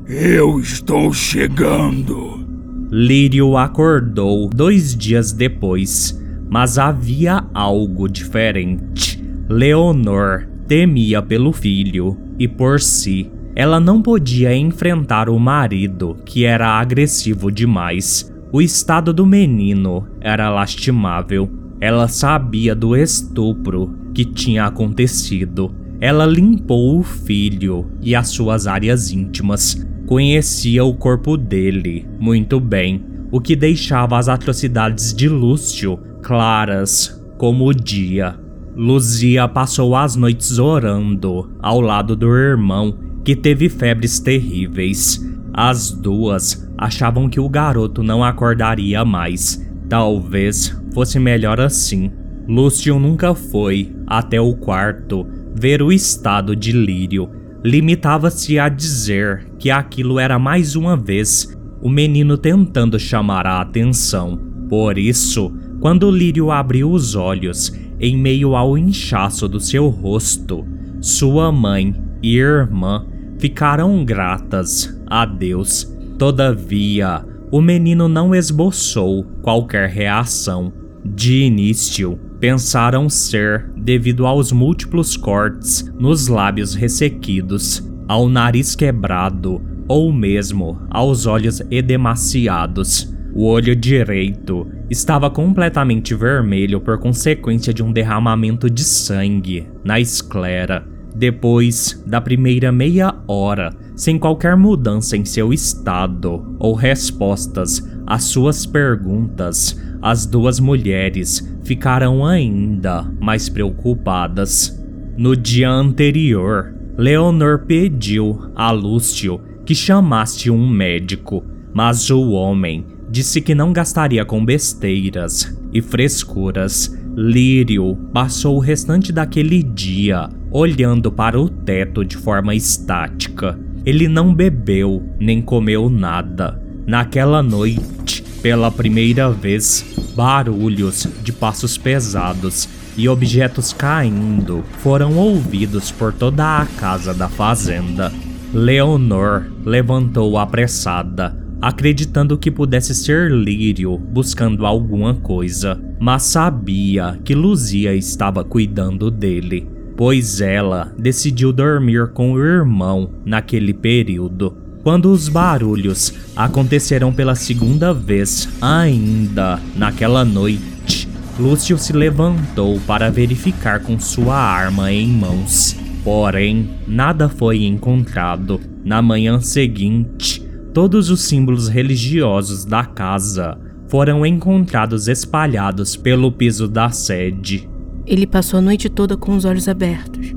Eu 0.07 0.59
estou 0.59 1.13
chegando. 1.13 2.47
Lírio 2.91 3.57
acordou 3.57 4.49
dois 4.49 4.95
dias 4.95 5.31
depois, 5.31 6.19
mas 6.49 6.77
havia 6.77 7.45
algo 7.53 8.07
diferente. 8.07 9.23
Leonor 9.47 10.47
temia 10.67 11.21
pelo 11.21 11.51
filho 11.51 12.17
e 12.37 12.47
por 12.47 12.79
si. 12.79 13.31
Ela 13.55 13.79
não 13.79 14.01
podia 14.01 14.55
enfrentar 14.55 15.29
o 15.29 15.39
marido, 15.39 16.15
que 16.25 16.45
era 16.45 16.79
agressivo 16.79 17.51
demais. 17.51 18.31
O 18.51 18.61
estado 18.61 19.13
do 19.13 19.25
menino 19.25 20.07
era 20.21 20.49
lastimável 20.49 21.58
ela 21.81 22.07
sabia 22.07 22.75
do 22.75 22.95
estupro 22.95 23.95
que 24.13 24.25
tinha 24.25 24.65
acontecido. 24.65 25.73
Ela 26.01 26.25
limpou 26.25 26.99
o 26.99 27.03
filho 27.03 27.89
e 28.01 28.15
as 28.15 28.29
suas 28.29 28.67
áreas 28.67 29.11
íntimas. 29.11 29.85
Conhecia 30.05 30.83
o 30.83 30.93
corpo 30.93 31.37
dele 31.37 32.05
muito 32.19 32.59
bem, 32.59 33.05
o 33.31 33.39
que 33.39 33.55
deixava 33.55 34.17
as 34.17 34.27
atrocidades 34.27 35.13
de 35.13 35.29
Lúcio 35.29 35.99
claras 36.21 37.21
como 37.37 37.67
o 37.67 37.73
dia. 37.73 38.35
Luzia 38.75 39.47
passou 39.47 39.95
as 39.95 40.15
noites 40.15 40.57
orando 40.57 41.51
ao 41.59 41.81
lado 41.81 42.15
do 42.15 42.27
irmão, 42.27 42.97
que 43.23 43.35
teve 43.35 43.69
febres 43.69 44.19
terríveis. 44.19 45.25
As 45.53 45.91
duas 45.91 46.69
achavam 46.77 47.29
que 47.29 47.39
o 47.39 47.49
garoto 47.49 48.01
não 48.01 48.23
acordaria 48.23 49.03
mais. 49.03 49.65
Talvez 49.89 50.78
fosse 50.93 51.19
melhor 51.19 51.59
assim. 51.59 52.11
Lúcio 52.47 52.97
nunca 52.99 53.35
foi 53.35 53.95
até 54.07 54.41
o 54.41 54.53
quarto 54.55 55.27
ver 55.53 55.81
o 55.81 55.91
estado 55.91 56.55
de 56.55 56.71
Lírio. 56.71 57.29
Limitava-se 57.63 58.57
a 58.57 58.69
dizer 58.69 59.45
que 59.59 59.69
aquilo 59.69 60.17
era 60.17 60.39
mais 60.39 60.75
uma 60.75 60.95
vez 60.95 61.55
o 61.81 61.89
menino 61.89 62.37
tentando 62.37 62.97
chamar 62.99 63.45
a 63.45 63.61
atenção. 63.61 64.39
Por 64.69 64.97
isso, 64.97 65.51
quando 65.79 66.11
Lírio 66.11 66.51
abriu 66.51 66.91
os 66.91 67.15
olhos, 67.15 67.73
em 67.99 68.17
meio 68.17 68.55
ao 68.55 68.77
inchaço 68.77 69.47
do 69.47 69.59
seu 69.59 69.87
rosto, 69.89 70.65
sua 71.01 71.51
mãe 71.51 71.95
e 72.21 72.37
irmã 72.37 73.05
ficaram 73.37 74.03
gratas 74.03 74.97
a 75.07 75.25
Deus. 75.25 75.93
Todavia, 76.17 77.25
o 77.51 77.61
menino 77.61 78.07
não 78.07 78.35
esboçou 78.35 79.23
qualquer 79.41 79.89
reação. 79.89 80.71
De 81.15 81.41
início, 81.41 82.19
pensaram 82.39 83.09
ser 83.09 83.71
devido 83.75 84.27
aos 84.27 84.51
múltiplos 84.51 85.17
cortes 85.17 85.91
nos 85.99 86.27
lábios 86.27 86.75
ressequidos, 86.75 87.83
ao 88.07 88.29
nariz 88.29 88.75
quebrado 88.75 89.61
ou 89.87 90.13
mesmo 90.13 90.79
aos 90.89 91.25
olhos 91.25 91.61
edemaciados. 91.71 93.11
O 93.33 93.45
olho 93.45 93.75
direito 93.75 94.67
estava 94.89 95.29
completamente 95.29 96.13
vermelho 96.13 96.79
por 96.79 96.99
consequência 96.99 97.73
de 97.73 97.81
um 97.83 97.91
derramamento 97.91 98.69
de 98.69 98.83
sangue 98.83 99.67
na 99.83 99.99
esclera. 99.99 100.87
Depois 101.15 102.01
da 102.05 102.21
primeira 102.21 102.71
meia 102.71 103.15
hora, 103.27 103.71
sem 103.95 104.17
qualquer 104.17 104.55
mudança 104.55 105.17
em 105.17 105.25
seu 105.25 105.51
estado 105.51 106.55
ou 106.59 106.73
respostas 106.73 107.83
às 108.05 108.23
suas 108.23 108.65
perguntas, 108.65 109.75
as 110.01 110.25
duas 110.25 110.59
mulheres 110.59 111.47
ficaram 111.63 112.25
ainda 112.25 113.03
mais 113.19 113.49
preocupadas. 113.49 114.77
No 115.17 115.35
dia 115.35 115.69
anterior, 115.69 116.73
Leonor 116.97 117.65
pediu 117.65 118.51
a 118.55 118.71
Lúcio 118.71 119.41
que 119.65 119.75
chamasse 119.75 120.49
um 120.49 120.67
médico, 120.67 121.43
mas 121.73 122.09
o 122.09 122.31
homem 122.31 122.85
disse 123.09 123.41
que 123.41 123.53
não 123.53 123.73
gastaria 123.73 124.23
com 124.23 124.43
besteiras 124.43 125.57
e 125.73 125.81
frescuras. 125.81 126.97
Lírio 127.15 127.97
passou 128.13 128.55
o 128.55 128.59
restante 128.59 129.11
daquele 129.11 129.61
dia 129.61 130.29
olhando 130.51 131.11
para 131.11 131.39
o 131.39 131.49
teto 131.49 132.05
de 132.05 132.15
forma 132.15 132.55
estática 132.55 133.57
ele 133.85 134.07
não 134.07 134.33
bebeu 134.33 135.03
nem 135.19 135.41
comeu 135.41 135.89
nada. 135.89 136.61
Naquela 136.85 137.41
noite, 137.41 138.18
pela 138.41 138.71
primeira 138.71 139.29
vez, 139.29 139.85
barulhos 140.15 141.07
de 141.21 141.31
passos 141.31 141.77
pesados 141.77 142.67
e 142.97 143.07
objetos 143.07 143.71
caindo 143.71 144.63
foram 144.79 145.17
ouvidos 145.17 145.91
por 145.91 146.13
toda 146.13 146.59
a 146.59 146.65
casa 146.65 147.13
da 147.13 147.29
fazenda. 147.29 148.11
Leonor 148.53 149.51
levantou 149.63 150.37
apressada, 150.37 151.37
acreditando 151.61 152.37
que 152.37 152.49
pudesse 152.49 152.95
ser 152.95 153.31
Lírio 153.31 153.97
buscando 153.97 154.65
alguma 154.65 155.13
coisa, 155.13 155.79
mas 155.99 156.23
sabia 156.23 157.19
que 157.23 157.35
Luzia 157.35 157.93
estava 157.93 158.43
cuidando 158.43 159.11
dele, 159.11 159.69
pois 159.95 160.41
ela 160.41 160.93
decidiu 160.97 161.53
dormir 161.53 162.11
com 162.13 162.33
o 162.33 162.43
irmão 162.43 163.11
naquele 163.25 163.73
período. 163.73 164.68
Quando 164.83 165.11
os 165.11 165.27
barulhos 165.27 166.13
aconteceram 166.35 167.11
pela 167.11 167.35
segunda 167.35 167.93
vez, 167.93 168.47
ainda 168.61 169.59
naquela 169.75 170.23
noite, 170.23 171.07
Lúcio 171.37 171.77
se 171.77 171.91
levantou 171.91 172.79
para 172.87 173.09
verificar 173.09 173.81
com 173.81 173.99
sua 173.99 174.35
arma 174.35 174.91
em 174.91 175.07
mãos. 175.07 175.75
Porém, 176.03 176.69
nada 176.87 177.27
foi 177.27 177.65
encontrado. 177.65 178.59
Na 178.83 179.01
manhã 179.01 179.41
seguinte, 179.41 180.41
todos 180.73 181.09
os 181.09 181.21
símbolos 181.21 181.67
religiosos 181.67 182.63
da 182.63 182.85
casa 182.85 183.57
foram 183.89 184.25
encontrados 184.25 185.07
espalhados 185.07 185.97
pelo 185.97 186.31
piso 186.31 186.67
da 186.67 186.89
sede. 186.89 187.69
Ele 188.05 188.25
passou 188.25 188.59
a 188.59 188.61
noite 188.61 188.87
toda 188.89 189.17
com 189.17 189.35
os 189.35 189.45
olhos 189.45 189.67
abertos. 189.67 190.33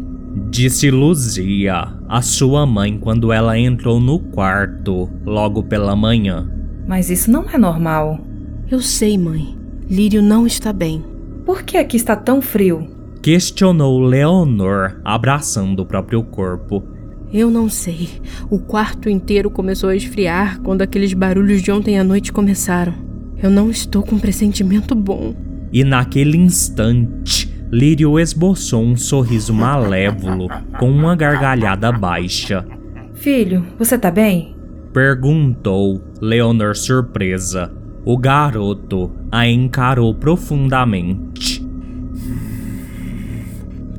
Disse 0.52 0.90
Luzia, 0.90 1.94
a 2.06 2.20
sua 2.20 2.66
mãe, 2.66 2.98
quando 2.98 3.32
ela 3.32 3.58
entrou 3.58 3.98
no 3.98 4.18
quarto 4.18 5.08
logo 5.24 5.62
pela 5.62 5.96
manhã. 5.96 6.46
Mas 6.86 7.08
isso 7.08 7.30
não 7.30 7.48
é 7.48 7.56
normal. 7.56 8.20
Eu 8.70 8.82
sei, 8.82 9.16
mãe. 9.16 9.56
Lírio 9.90 10.20
não 10.20 10.46
está 10.46 10.70
bem. 10.70 11.02
Por 11.46 11.62
que 11.62 11.78
aqui 11.78 11.96
está 11.96 12.14
tão 12.14 12.42
frio? 12.42 12.86
Questionou 13.22 13.98
Leonor, 13.98 15.00
abraçando 15.02 15.80
o 15.80 15.86
próprio 15.86 16.22
corpo. 16.22 16.84
Eu 17.32 17.50
não 17.50 17.70
sei. 17.70 18.10
O 18.50 18.58
quarto 18.58 19.08
inteiro 19.08 19.50
começou 19.50 19.88
a 19.88 19.96
esfriar 19.96 20.60
quando 20.60 20.82
aqueles 20.82 21.14
barulhos 21.14 21.62
de 21.62 21.72
ontem 21.72 21.98
à 21.98 22.04
noite 22.04 22.30
começaram. 22.30 22.92
Eu 23.42 23.48
não 23.48 23.70
estou 23.70 24.02
com 24.02 24.16
um 24.16 24.20
pressentimento 24.20 24.94
bom. 24.94 25.34
E 25.72 25.82
naquele 25.82 26.36
instante, 26.36 27.50
Lírio 27.72 28.20
esboçou 28.20 28.82
um 28.82 28.94
sorriso 28.94 29.54
malévolo 29.54 30.46
com 30.78 30.90
uma 30.90 31.16
gargalhada 31.16 31.90
baixa. 31.90 32.66
Filho, 33.14 33.64
você 33.78 33.96
tá 33.96 34.10
bem? 34.10 34.54
Perguntou 34.92 36.04
Leonor 36.20 36.76
surpresa. 36.76 37.72
O 38.04 38.18
garoto 38.18 39.10
a 39.30 39.48
encarou 39.48 40.14
profundamente. 40.14 41.66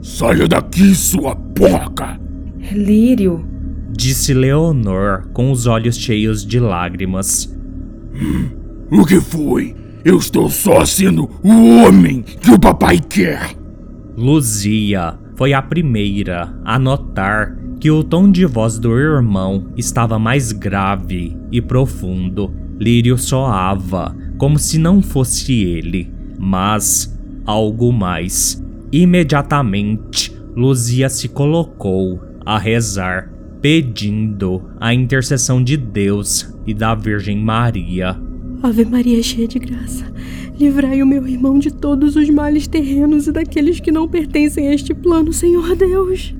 Saia 0.04 0.48
daqui, 0.48 0.94
sua 0.94 1.36
porca! 1.36 2.20
Lírio, 2.72 3.44
Disse 3.90 4.36
Leonor 4.36 5.28
com 5.34 5.52
os 5.52 5.66
olhos 5.66 5.98
cheios 5.98 6.46
de 6.46 6.60
lágrimas. 6.60 7.52
O 8.92 9.04
que 9.04 9.20
foi? 9.20 9.76
Eu 10.06 10.18
estou 10.18 10.48
só 10.50 10.86
sendo 10.86 11.28
o 11.42 11.84
homem 11.84 12.22
que 12.22 12.52
o 12.52 12.60
papai 12.60 13.00
quer! 13.00 13.63
Luzia 14.16 15.18
foi 15.36 15.54
a 15.54 15.62
primeira 15.62 16.54
a 16.64 16.78
notar 16.78 17.58
que 17.80 17.90
o 17.90 18.04
tom 18.04 18.30
de 18.32 18.46
voz 18.46 18.78
do 18.78 18.98
irmão 18.98 19.68
estava 19.76 20.20
mais 20.20 20.52
grave 20.52 21.36
e 21.52 21.62
profundo. 21.62 22.54
Lírio 22.80 23.18
soava 23.18 24.16
como 24.38 24.60
se 24.60 24.78
não 24.78 25.02
fosse 25.02 25.54
ele, 25.54 26.12
mas 26.38 27.18
algo 27.46 27.92
mais. 27.92 28.64
Imediatamente, 28.92 30.34
Luzia 30.56 31.10
se 31.10 31.28
colocou 31.28 32.22
a 32.46 32.58
rezar, 32.58 33.32
pedindo 33.62 34.70
a 34.80 34.94
intercessão 34.94 35.64
de 35.64 35.76
Deus 35.76 36.54
e 36.68 36.74
da 36.74 36.94
Virgem 36.94 37.40
Maria. 37.40 38.20
Ave 38.62 38.86
Maria 38.86 39.22
cheia 39.24 39.48
de 39.48 39.60
graça, 39.60 40.06
livrai 40.58 41.02
o 41.02 41.06
meu 41.06 41.28
irmão 41.28 41.60
de 41.60 41.72
todos 41.72 42.16
os 42.16 42.30
males 42.30 42.68
terrenos 42.68 43.28
e 43.28 43.32
daqueles 43.32 43.80
que 43.80 43.92
não 43.92 44.08
pertencem 44.08 44.68
a 44.68 44.74
este 44.74 44.94
plano, 44.94 45.34
Senhor 45.34 45.76
Deus. 45.76 46.34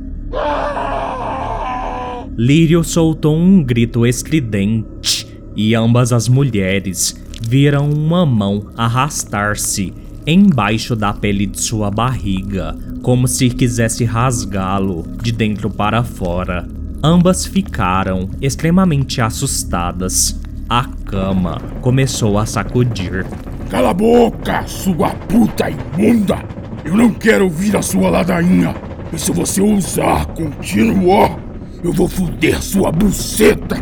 Lírio 2.38 2.84
soltou 2.84 3.36
um 3.36 3.64
grito 3.64 4.06
estridente 4.06 5.28
e 5.56 5.76
ambas 5.76 6.12
as 6.12 6.28
mulheres 6.28 7.16
viram 7.42 7.90
uma 7.90 8.26
mão 8.26 8.70
arrastar-se 8.76 9.94
embaixo 10.26 10.96
da 10.96 11.14
pele 11.14 11.46
de 11.46 11.60
sua 11.60 11.92
barriga, 11.92 12.76
como 13.02 13.28
se 13.28 13.50
quisesse 13.50 14.06
rasgá-lo 14.06 15.06
de 15.22 15.32
dentro 15.32 15.70
para 15.70 16.04
fora. 16.04 16.68
Ambas 17.04 17.46
ficaram 17.46 18.30
extremamente 18.42 19.20
assustadas. 19.20 20.40
A 20.70 20.86
cama 21.06 21.60
começou 21.82 22.38
a 22.40 22.46
sacudir. 22.46 23.26
Cala 23.74 23.90
a 23.90 23.94
boca, 23.96 24.68
sua 24.68 25.10
puta 25.28 25.66
imunda! 25.68 26.38
Eu 26.86 26.96
não 26.96 27.10
quero 27.10 27.46
ouvir 27.46 27.76
a 27.76 27.82
sua 27.82 28.08
ladainha! 28.08 28.76
E 29.12 29.18
se 29.18 29.32
você 29.32 29.62
ousar 29.62 30.28
continuar, 30.28 31.40
eu 31.84 31.92
vou 31.92 32.08
foder 32.08 32.62
sua 32.62 32.92
buceta! 32.92 33.78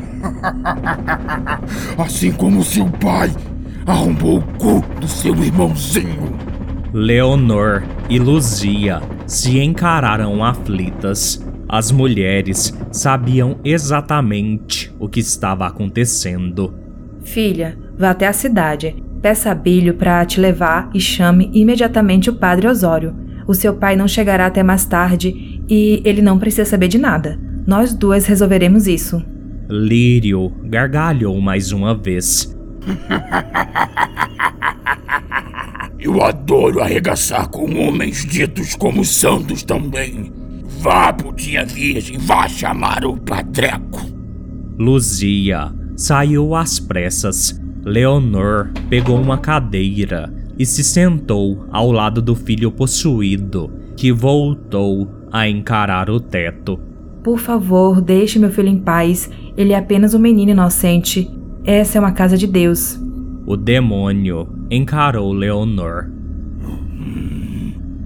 assim 1.99 2.32
como 2.32 2.63
seu 2.63 2.89
pai 2.89 3.32
arrombou 3.86 4.38
o 4.38 4.41
cu 4.58 4.82
do 5.01 5.10
seu 5.10 5.36
irmãozinho! 5.36 6.38
Leonor 6.93 7.84
e 8.10 8.17
Luzia 8.17 9.01
se 9.27 9.60
encararam 9.60 10.41
aflitas. 10.41 11.45
As 11.67 11.91
mulheres 11.91 12.73
sabiam 12.93 13.60
exatamente 13.62 14.89
o 14.97 15.10
que 15.10 15.19
estava 15.19 15.67
acontecendo. 15.67 16.73
filha, 17.25 17.77
vá 17.99 18.12
até 18.12 18.25
a 18.25 18.34
cidade. 18.34 19.11
Peça 19.21 19.51
a 19.51 19.55
Bílio 19.55 19.93
para 19.93 20.25
te 20.25 20.39
levar 20.39 20.89
e 20.93 20.99
chame 20.99 21.51
imediatamente 21.53 22.29
o 22.29 22.34
padre 22.34 22.67
Osório. 22.67 23.15
O 23.47 23.53
seu 23.53 23.75
pai 23.75 23.95
não 23.95 24.07
chegará 24.07 24.47
até 24.47 24.63
mais 24.63 24.86
tarde 24.86 25.62
e 25.69 26.01
ele 26.03 26.21
não 26.21 26.39
precisa 26.39 26.65
saber 26.65 26.88
de 26.88 26.97
nada. 26.97 27.39
Nós 27.67 27.93
duas 27.93 28.25
resolveremos 28.25 28.88
isso. 28.88 29.23
Lírio 29.69 30.51
gargalhou 30.63 31.39
mais 31.39 31.71
uma 31.71 31.93
vez. 31.93 32.57
Eu 35.99 36.23
adoro 36.23 36.81
arregaçar 36.81 37.47
com 37.47 37.71
homens 37.75 38.25
ditos 38.25 38.75
como 38.75 39.05
santos 39.05 39.62
também. 39.62 40.34
Vá, 40.79 41.13
putinha 41.13 41.63
virgem, 41.63 42.17
vá 42.17 42.47
chamar 42.47 43.05
o 43.05 43.15
padreco. 43.17 44.01
Luzia 44.79 45.71
saiu 45.95 46.55
às 46.55 46.79
pressas. 46.79 47.61
Leonor 47.83 48.69
pegou 48.89 49.19
uma 49.19 49.37
cadeira 49.37 50.31
e 50.57 50.65
se 50.65 50.83
sentou 50.83 51.65
ao 51.71 51.91
lado 51.91 52.21
do 52.21 52.35
filho 52.35 52.71
possuído, 52.71 53.71
que 53.97 54.11
voltou 54.11 55.09
a 55.31 55.49
encarar 55.49 56.09
o 56.09 56.19
teto. 56.19 56.79
Por 57.23 57.39
favor, 57.39 58.01
deixe 58.01 58.37
meu 58.37 58.51
filho 58.51 58.69
em 58.69 58.79
paz. 58.79 59.29
Ele 59.57 59.73
é 59.73 59.77
apenas 59.77 60.13
um 60.13 60.19
menino 60.19 60.51
inocente. 60.51 61.29
Essa 61.63 61.97
é 61.97 62.01
uma 62.01 62.11
casa 62.11 62.37
de 62.37 62.47
Deus. 62.47 62.99
O 63.45 63.57
demônio 63.57 64.47
encarou 64.69 65.33
Leonor. 65.33 66.09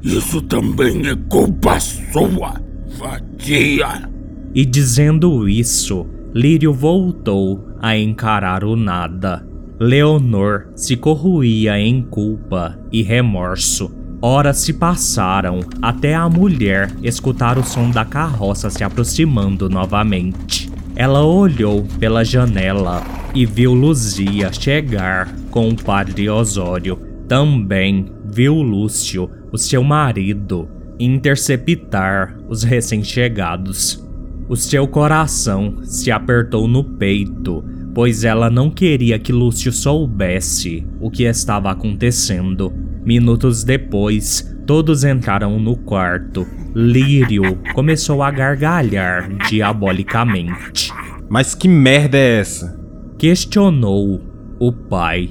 Isso 0.01 0.41
também 0.41 1.07
é 1.07 1.15
culpa 1.29 1.79
sua, 1.79 2.61
vadia. 2.97 4.09
E 4.53 4.65
dizendo 4.65 5.49
isso, 5.49 6.05
Lírio 6.33 6.73
voltou 6.73 7.67
a 7.81 7.97
encarar 7.97 8.63
o 8.63 8.75
nada. 8.75 9.45
Leonor 9.77 10.67
se 10.73 10.95
corroía 10.95 11.77
em 11.77 12.01
culpa 12.01 12.79
e 12.89 13.03
remorso. 13.03 13.93
Horas 14.21 14.57
se 14.57 14.71
passaram 14.71 15.59
até 15.81 16.15
a 16.15 16.29
mulher 16.29 16.89
escutar 17.03 17.57
o 17.57 17.63
som 17.63 17.91
da 17.91 18.05
carroça 18.05 18.69
se 18.69 18.85
aproximando 18.85 19.69
novamente. 19.69 20.71
Ela 20.95 21.25
olhou 21.25 21.85
pela 21.99 22.23
janela 22.23 23.03
e 23.33 23.45
viu 23.45 23.73
Luzia 23.73 24.51
chegar 24.53 25.35
com 25.51 25.67
o 25.67 25.75
padre 25.75 26.29
Osório. 26.29 26.97
Também 27.27 28.05
viu 28.23 28.61
Lúcio, 28.61 29.29
o 29.51 29.57
seu 29.57 29.83
marido, 29.83 30.69
interceptar 30.97 32.37
os 32.47 32.63
recém-chegados. 32.63 34.01
O 34.47 34.55
seu 34.55 34.87
coração 34.87 35.79
se 35.83 36.11
apertou 36.11 36.67
no 36.67 36.83
peito, 36.83 37.63
pois 37.95 38.25
ela 38.25 38.49
não 38.49 38.69
queria 38.69 39.17
que 39.17 39.31
Lúcio 39.31 39.71
soubesse 39.71 40.85
o 40.99 41.09
que 41.09 41.23
estava 41.23 41.71
acontecendo. 41.71 42.73
Minutos 43.05 43.63
depois, 43.63 44.53
todos 44.67 45.05
entraram 45.05 45.57
no 45.57 45.77
quarto. 45.77 46.45
Lírio 46.75 47.57
começou 47.73 48.21
a 48.21 48.29
gargalhar 48.29 49.29
diabolicamente. 49.47 50.91
Mas 51.29 51.55
que 51.55 51.69
merda 51.69 52.17
é 52.17 52.39
essa? 52.39 52.77
Questionou 53.17 54.21
o 54.59 54.73
pai. 54.73 55.29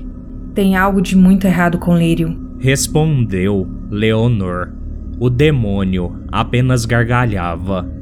Tem 0.55 0.75
algo 0.75 1.03
de 1.03 1.15
muito 1.15 1.47
errado 1.47 1.79
com 1.79 1.95
Lírio. 1.95 2.35
Respondeu 2.59 3.69
Leonor. 3.91 4.73
O 5.21 5.29
demônio 5.29 6.19
apenas 6.33 6.87
gargalhava. 6.87 7.87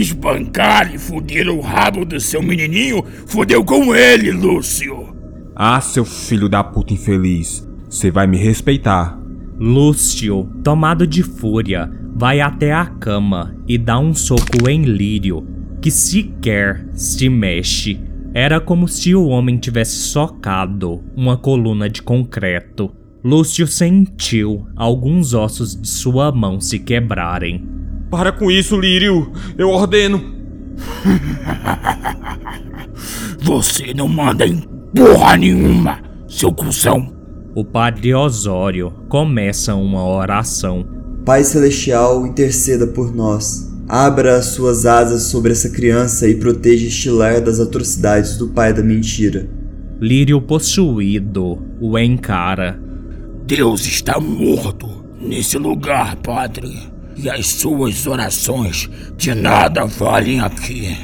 espancar 0.00 0.94
e 0.94 0.98
foder 0.98 1.48
o 1.48 1.60
rabo 1.60 2.04
do 2.04 2.20
seu 2.20 2.42
menininho, 2.42 3.02
fodeu 3.26 3.64
com 3.64 3.94
ele, 3.94 4.30
Lúcio. 4.30 5.16
Ah, 5.54 5.80
seu 5.80 6.04
filho 6.04 6.48
da 6.48 6.62
puta 6.62 6.92
infeliz. 6.92 7.66
Você 7.88 8.10
vai 8.10 8.26
me 8.26 8.36
respeitar. 8.36 9.18
Lúcio, 9.58 10.50
tomado 10.62 11.06
de 11.06 11.22
fúria, 11.22 11.90
vai 12.14 12.40
até 12.40 12.74
a 12.74 12.84
cama 12.84 13.56
e 13.66 13.78
dá 13.78 13.98
um 13.98 14.12
soco 14.12 14.68
em 14.68 14.82
Lírio, 14.82 15.46
que 15.80 15.90
sequer 15.90 16.86
se 16.92 17.28
mexe. 17.30 17.98
Era 18.34 18.60
como 18.60 18.86
se 18.86 19.14
o 19.14 19.28
homem 19.28 19.56
tivesse 19.56 19.96
socado 19.96 21.02
uma 21.16 21.38
coluna 21.38 21.88
de 21.88 22.02
concreto. 22.02 22.94
Lúcio 23.24 23.66
sentiu 23.66 24.66
alguns 24.76 25.32
ossos 25.32 25.74
de 25.74 25.88
sua 25.88 26.30
mão 26.30 26.60
se 26.60 26.78
quebrarem. 26.78 27.66
Para 28.10 28.32
com 28.32 28.50
isso, 28.50 28.78
Lírio. 28.78 29.32
Eu 29.58 29.70
ordeno. 29.70 30.34
Você 33.40 33.92
não 33.94 34.08
manda 34.08 34.46
em 34.46 34.60
porra 34.94 35.36
nenhuma, 35.36 36.00
seu 36.28 36.52
cuzão. 36.52 37.14
O 37.54 37.64
padre 37.64 38.14
Osório 38.14 38.92
começa 39.08 39.74
uma 39.74 40.04
oração. 40.04 40.86
Pai 41.24 41.42
Celestial, 41.42 42.26
interceda 42.26 42.86
por 42.86 43.14
nós. 43.14 43.72
Abra 43.88 44.36
as 44.36 44.46
suas 44.46 44.84
asas 44.84 45.22
sobre 45.22 45.52
essa 45.52 45.70
criança 45.70 46.28
e 46.28 46.34
proteja 46.34 46.86
este 46.86 47.08
lar 47.08 47.40
das 47.40 47.60
atrocidades 47.60 48.36
do 48.36 48.48
pai 48.48 48.72
da 48.72 48.82
mentira. 48.82 49.48
Lírio 50.00 50.42
possuído 50.42 51.58
o 51.80 51.98
encara. 51.98 52.78
Deus 53.46 53.86
está 53.86 54.20
morto 54.20 54.88
nesse 55.20 55.56
lugar, 55.56 56.16
padre. 56.16 56.95
E 57.16 57.30
as 57.30 57.46
suas 57.46 58.06
orações 58.06 58.90
de 59.16 59.34
nada 59.34 59.86
valem 59.86 60.40
aqui. 60.40 60.96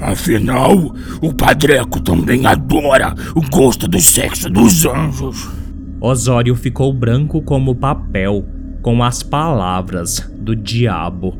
Afinal, 0.00 0.94
o 1.20 1.34
padreco 1.34 2.00
também 2.00 2.46
adora 2.46 3.14
o 3.34 3.42
gosto 3.50 3.86
do 3.86 4.00
sexo 4.00 4.48
dos 4.48 4.86
anjos. 4.86 5.48
Osório 6.00 6.54
ficou 6.54 6.92
branco 6.92 7.42
como 7.42 7.74
papel 7.74 8.46
com 8.80 9.02
as 9.02 9.22
palavras 9.22 10.30
do 10.38 10.54
diabo. 10.54 11.36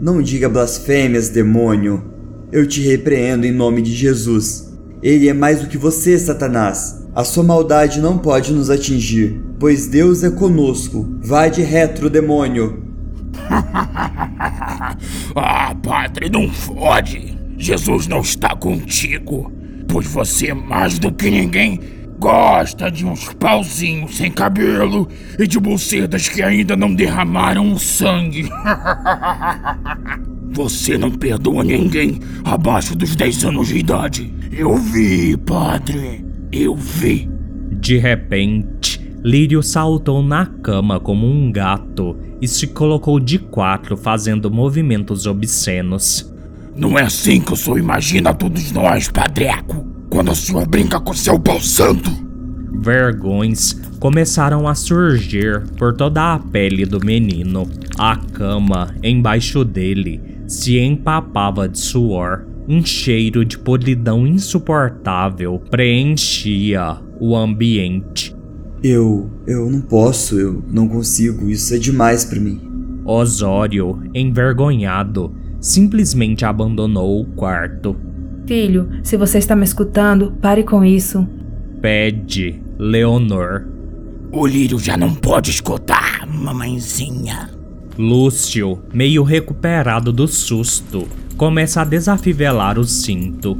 Não 0.00 0.22
diga 0.22 0.48
blasfêmias, 0.48 1.28
demônio. 1.28 2.02
Eu 2.50 2.66
te 2.66 2.80
repreendo 2.80 3.46
em 3.46 3.52
nome 3.52 3.82
de 3.82 3.94
Jesus. 3.94 4.74
Ele 5.02 5.28
é 5.28 5.34
mais 5.34 5.60
do 5.60 5.68
que 5.68 5.76
você, 5.76 6.18
Satanás. 6.18 7.06
A 7.14 7.24
sua 7.24 7.44
maldade 7.44 8.00
não 8.00 8.16
pode 8.16 8.52
nos 8.52 8.70
atingir, 8.70 9.40
pois 9.60 9.86
Deus 9.86 10.24
é 10.24 10.30
conosco. 10.30 11.06
Vai 11.20 11.50
de 11.50 11.62
retro, 11.62 12.08
demônio. 12.08 12.87
ah, 15.36 15.74
padre, 15.82 16.28
não 16.28 16.48
fode. 16.48 17.36
Jesus 17.56 18.06
não 18.06 18.20
está 18.20 18.54
contigo, 18.54 19.52
pois 19.88 20.06
você 20.06 20.54
mais 20.54 20.98
do 20.98 21.12
que 21.12 21.30
ninguém 21.30 21.80
gosta 22.18 22.90
de 22.90 23.06
uns 23.06 23.32
pauzinhos 23.34 24.16
sem 24.16 24.30
cabelo 24.30 25.08
e 25.38 25.46
de 25.46 25.58
bucetas 25.58 26.28
que 26.28 26.42
ainda 26.42 26.76
não 26.76 26.94
derramaram 26.94 27.78
sangue. 27.78 28.48
Você 30.50 30.96
não 30.98 31.10
perdoa 31.10 31.62
ninguém 31.62 32.18
abaixo 32.42 32.96
dos 32.96 33.14
10 33.14 33.44
anos 33.44 33.68
de 33.68 33.78
idade. 33.78 34.32
Eu 34.50 34.76
vi, 34.76 35.36
padre. 35.36 36.24
Eu 36.50 36.74
vi. 36.74 37.30
De 37.70 37.98
repente, 37.98 39.00
Lírio 39.22 39.62
saltou 39.62 40.22
na 40.22 40.46
cama 40.46 40.98
como 40.98 41.26
um 41.26 41.52
gato 41.52 42.16
e 42.40 42.48
se 42.48 42.66
colocou 42.66 43.18
de 43.18 43.38
quatro 43.38 43.96
fazendo 43.96 44.50
movimentos 44.50 45.26
obscenos. 45.26 46.32
Não 46.76 46.98
é 46.98 47.02
assim 47.02 47.40
que 47.40 47.52
o 47.52 47.56
senhor 47.56 47.78
imagina 47.78 48.32
todos 48.32 48.70
nós, 48.70 49.08
padreco, 49.08 49.84
quando 50.08 50.30
o 50.30 50.36
senhor 50.36 50.66
brinca 50.66 51.00
com 51.00 51.12
seu 51.12 51.38
pau 51.38 51.60
santo. 51.60 52.10
Vergões 52.80 53.72
começaram 53.98 54.68
a 54.68 54.74
surgir 54.74 55.66
por 55.76 55.94
toda 55.94 56.34
a 56.34 56.38
pele 56.38 56.86
do 56.86 57.04
menino. 57.04 57.68
A 57.98 58.16
cama 58.16 58.94
embaixo 59.02 59.64
dele 59.64 60.20
se 60.46 60.78
empapava 60.78 61.68
de 61.68 61.78
suor. 61.78 62.46
Um 62.68 62.84
cheiro 62.84 63.44
de 63.44 63.58
podridão 63.58 64.26
insuportável 64.26 65.60
preenchia 65.70 66.98
o 67.18 67.34
ambiente. 67.34 68.37
Eu. 68.82 69.30
eu 69.46 69.70
não 69.70 69.80
posso, 69.80 70.38
eu 70.38 70.62
não 70.68 70.88
consigo, 70.88 71.48
isso 71.48 71.74
é 71.74 71.78
demais 71.78 72.24
para 72.24 72.40
mim. 72.40 72.60
Osório, 73.04 74.02
envergonhado, 74.14 75.34
simplesmente 75.60 76.44
abandonou 76.44 77.20
o 77.20 77.24
quarto. 77.24 77.96
Filho, 78.46 78.88
se 79.02 79.16
você 79.16 79.38
está 79.38 79.56
me 79.56 79.64
escutando, 79.64 80.32
pare 80.40 80.62
com 80.62 80.84
isso. 80.84 81.26
Pede 81.80 82.60
Leonor. 82.78 83.66
O 84.30 84.46
Lírio 84.46 84.78
já 84.78 84.96
não 84.96 85.14
pode 85.14 85.50
escutar, 85.50 86.26
mamãezinha. 86.26 87.50
Lúcio, 87.98 88.80
meio 88.92 89.22
recuperado 89.22 90.12
do 90.12 90.28
susto, 90.28 91.08
começa 91.36 91.80
a 91.80 91.84
desafivelar 91.84 92.78
o 92.78 92.84
cinto. 92.84 93.56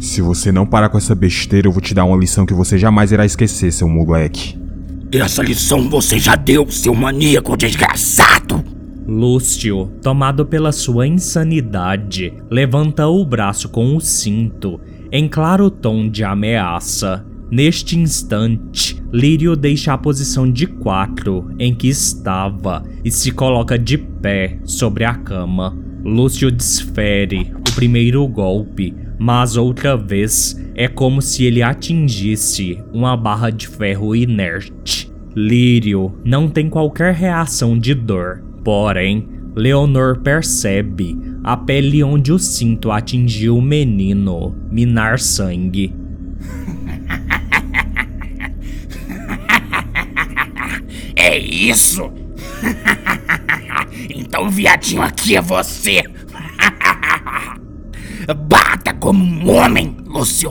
Se 0.00 0.22
você 0.22 0.52
não 0.52 0.64
parar 0.64 0.88
com 0.88 0.98
essa 0.98 1.14
besteira, 1.14 1.66
eu 1.66 1.72
vou 1.72 1.80
te 1.80 1.92
dar 1.92 2.04
uma 2.04 2.16
lição 2.16 2.46
que 2.46 2.54
você 2.54 2.78
jamais 2.78 3.10
irá 3.10 3.26
esquecer, 3.26 3.72
seu 3.72 3.88
moleque. 3.88 4.56
Essa 5.10 5.42
lição 5.42 5.88
você 5.88 6.18
já 6.18 6.36
deu, 6.36 6.70
seu 6.70 6.94
maníaco 6.94 7.56
desgraçado! 7.56 8.64
Lúcio, 9.06 9.90
tomado 10.02 10.44
pela 10.44 10.70
sua 10.70 11.06
insanidade, 11.06 12.34
levanta 12.50 13.08
o 13.08 13.24
braço 13.24 13.70
com 13.70 13.96
o 13.96 14.00
cinto, 14.00 14.78
em 15.10 15.26
claro 15.26 15.70
tom 15.70 16.08
de 16.08 16.22
ameaça. 16.22 17.24
Neste 17.50 17.98
instante, 17.98 19.02
Lírio 19.10 19.56
deixa 19.56 19.94
a 19.94 19.98
posição 19.98 20.50
de 20.50 20.66
quatro 20.66 21.50
em 21.58 21.74
que 21.74 21.88
estava 21.88 22.84
e 23.02 23.10
se 23.10 23.32
coloca 23.32 23.78
de 23.78 23.96
pé 23.96 24.58
sobre 24.64 25.04
a 25.04 25.14
cama. 25.14 25.74
Lúcio 26.04 26.50
desfere 26.50 27.50
o 27.66 27.74
primeiro 27.74 28.28
golpe, 28.28 28.94
mas 29.18 29.56
outra 29.56 29.96
vez 29.96 30.58
é 30.74 30.86
como 30.86 31.20
se 31.20 31.44
ele 31.44 31.62
atingisse 31.62 32.82
uma 32.92 33.16
barra 33.16 33.50
de 33.50 33.66
ferro 33.66 34.14
inerte. 34.14 35.12
Lírio 35.34 36.18
não 36.24 36.48
tem 36.48 36.68
qualquer 36.68 37.14
reação 37.14 37.78
de 37.78 37.94
dor, 37.94 38.42
porém, 38.64 39.28
Leonor 39.54 40.20
percebe 40.20 41.18
a 41.42 41.56
pele 41.56 42.02
onde 42.02 42.32
o 42.32 42.38
cinto 42.38 42.90
atingiu 42.90 43.58
o 43.58 43.62
menino 43.62 44.54
minar 44.70 45.18
sangue. 45.18 45.94
É 51.20 51.36
isso? 51.36 52.12
então 54.08 54.48
viadinho 54.48 55.02
aqui 55.02 55.34
é 55.34 55.40
você. 55.40 56.04
Bata 58.34 58.92
como 58.92 59.24
um 59.24 59.50
homem, 59.50 59.96
Lúcio! 60.06 60.50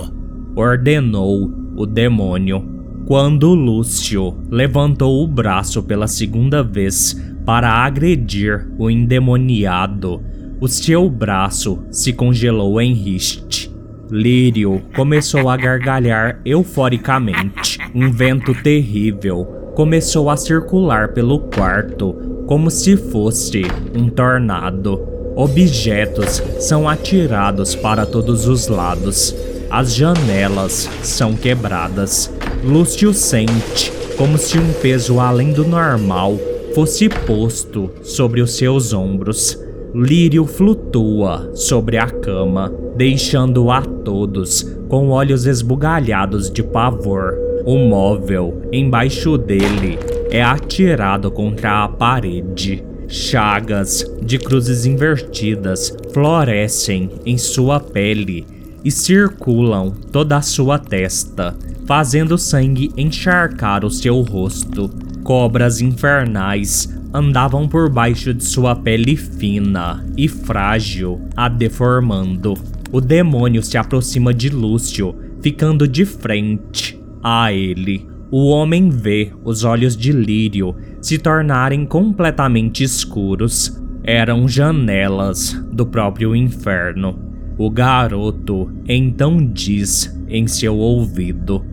Ordenou 0.55 1.51
o 1.75 1.85
demônio. 1.85 2.67
Quando 3.05 3.53
Lúcio 3.53 4.35
levantou 4.49 5.23
o 5.23 5.27
braço 5.27 5.83
pela 5.83 6.07
segunda 6.07 6.63
vez 6.63 7.15
para 7.45 7.69
agredir 7.69 8.67
o 8.79 8.89
endemoniado, 8.89 10.21
o 10.59 10.67
seu 10.67 11.07
braço 11.07 11.79
se 11.91 12.11
congelou 12.11 12.81
em 12.81 12.93
riste. 12.93 13.71
Lírio 14.09 14.81
começou 14.95 15.47
a 15.47 15.55
gargalhar 15.55 16.41
euforicamente. 16.43 17.77
Um 17.93 18.11
vento 18.11 18.55
terrível 18.55 19.45
começou 19.75 20.29
a 20.31 20.35
circular 20.35 21.13
pelo 21.13 21.41
quarto 21.41 22.13
como 22.47 22.71
se 22.71 22.97
fosse 22.97 23.61
um 23.95 24.09
tornado. 24.09 25.16
Objetos 25.37 26.41
são 26.59 26.89
atirados 26.89 27.75
para 27.75 28.07
todos 28.07 28.47
os 28.47 28.67
lados. 28.67 29.35
As 29.69 29.93
janelas 29.93 30.89
são 31.03 31.35
quebradas. 31.35 32.33
Lúcio 32.63 33.13
sente 33.13 33.93
como 34.17 34.35
se 34.39 34.57
um 34.57 34.73
peso 34.81 35.19
além 35.19 35.53
do 35.53 35.63
normal 35.63 36.39
fosse 36.73 37.07
posto 37.07 37.87
sobre 38.01 38.41
os 38.41 38.57
seus 38.57 38.93
ombros. 38.93 39.63
Lírio 39.93 40.43
flutua 40.43 41.51
sobre 41.53 41.97
a 41.97 42.09
cama, 42.09 42.73
deixando 42.95 43.69
a 43.69 43.83
todos 43.83 44.63
com 44.89 45.09
olhos 45.09 45.45
esbugalhados 45.45 46.49
de 46.49 46.63
pavor. 46.63 47.37
O 47.63 47.77
móvel 47.77 48.63
embaixo 48.71 49.37
dele 49.37 49.99
é 50.31 50.41
atirado 50.41 51.29
contra 51.29 51.83
a 51.83 51.87
parede. 51.87 52.86
Chagas 53.07 54.05
de 54.21 54.37
cruzes 54.37 54.85
invertidas 54.85 55.95
florescem 56.11 57.09
em 57.25 57.37
sua 57.37 57.79
pele 57.79 58.45
e 58.83 58.91
circulam 58.91 59.91
toda 60.11 60.37
a 60.37 60.41
sua 60.41 60.77
testa, 60.77 61.55
fazendo 61.85 62.37
sangue 62.37 62.91
encharcar 62.97 63.85
o 63.85 63.89
seu 63.89 64.21
rosto. 64.21 64.89
Cobras 65.23 65.79
infernais 65.81 66.93
andavam 67.13 67.67
por 67.67 67.89
baixo 67.89 68.33
de 68.33 68.43
sua 68.43 68.75
pele 68.75 69.15
fina 69.15 70.05
e 70.17 70.27
frágil, 70.27 71.21
a 71.35 71.47
deformando. 71.47 72.55
O 72.91 72.99
demônio 72.99 73.63
se 73.63 73.77
aproxima 73.77 74.33
de 74.33 74.49
Lúcio, 74.49 75.15
ficando 75.41 75.87
de 75.87 76.05
frente 76.05 77.01
a 77.23 77.51
ele. 77.53 78.16
O 78.29 78.49
homem 78.49 78.89
vê 78.89 79.31
os 79.43 79.63
olhos 79.63 79.95
de 79.95 80.11
Lírio 80.11 80.75
se 81.01 81.17
tornarem 81.17 81.85
completamente 81.85 82.83
escuros. 82.83 83.81
Eram 84.03 84.47
janelas 84.47 85.53
do 85.71 85.85
próprio 85.85 86.35
inferno. 86.35 87.19
O 87.57 87.69
garoto 87.69 88.71
então 88.87 89.37
diz 89.37 90.13
em 90.27 90.45
seu 90.45 90.77
ouvido: 90.77 91.65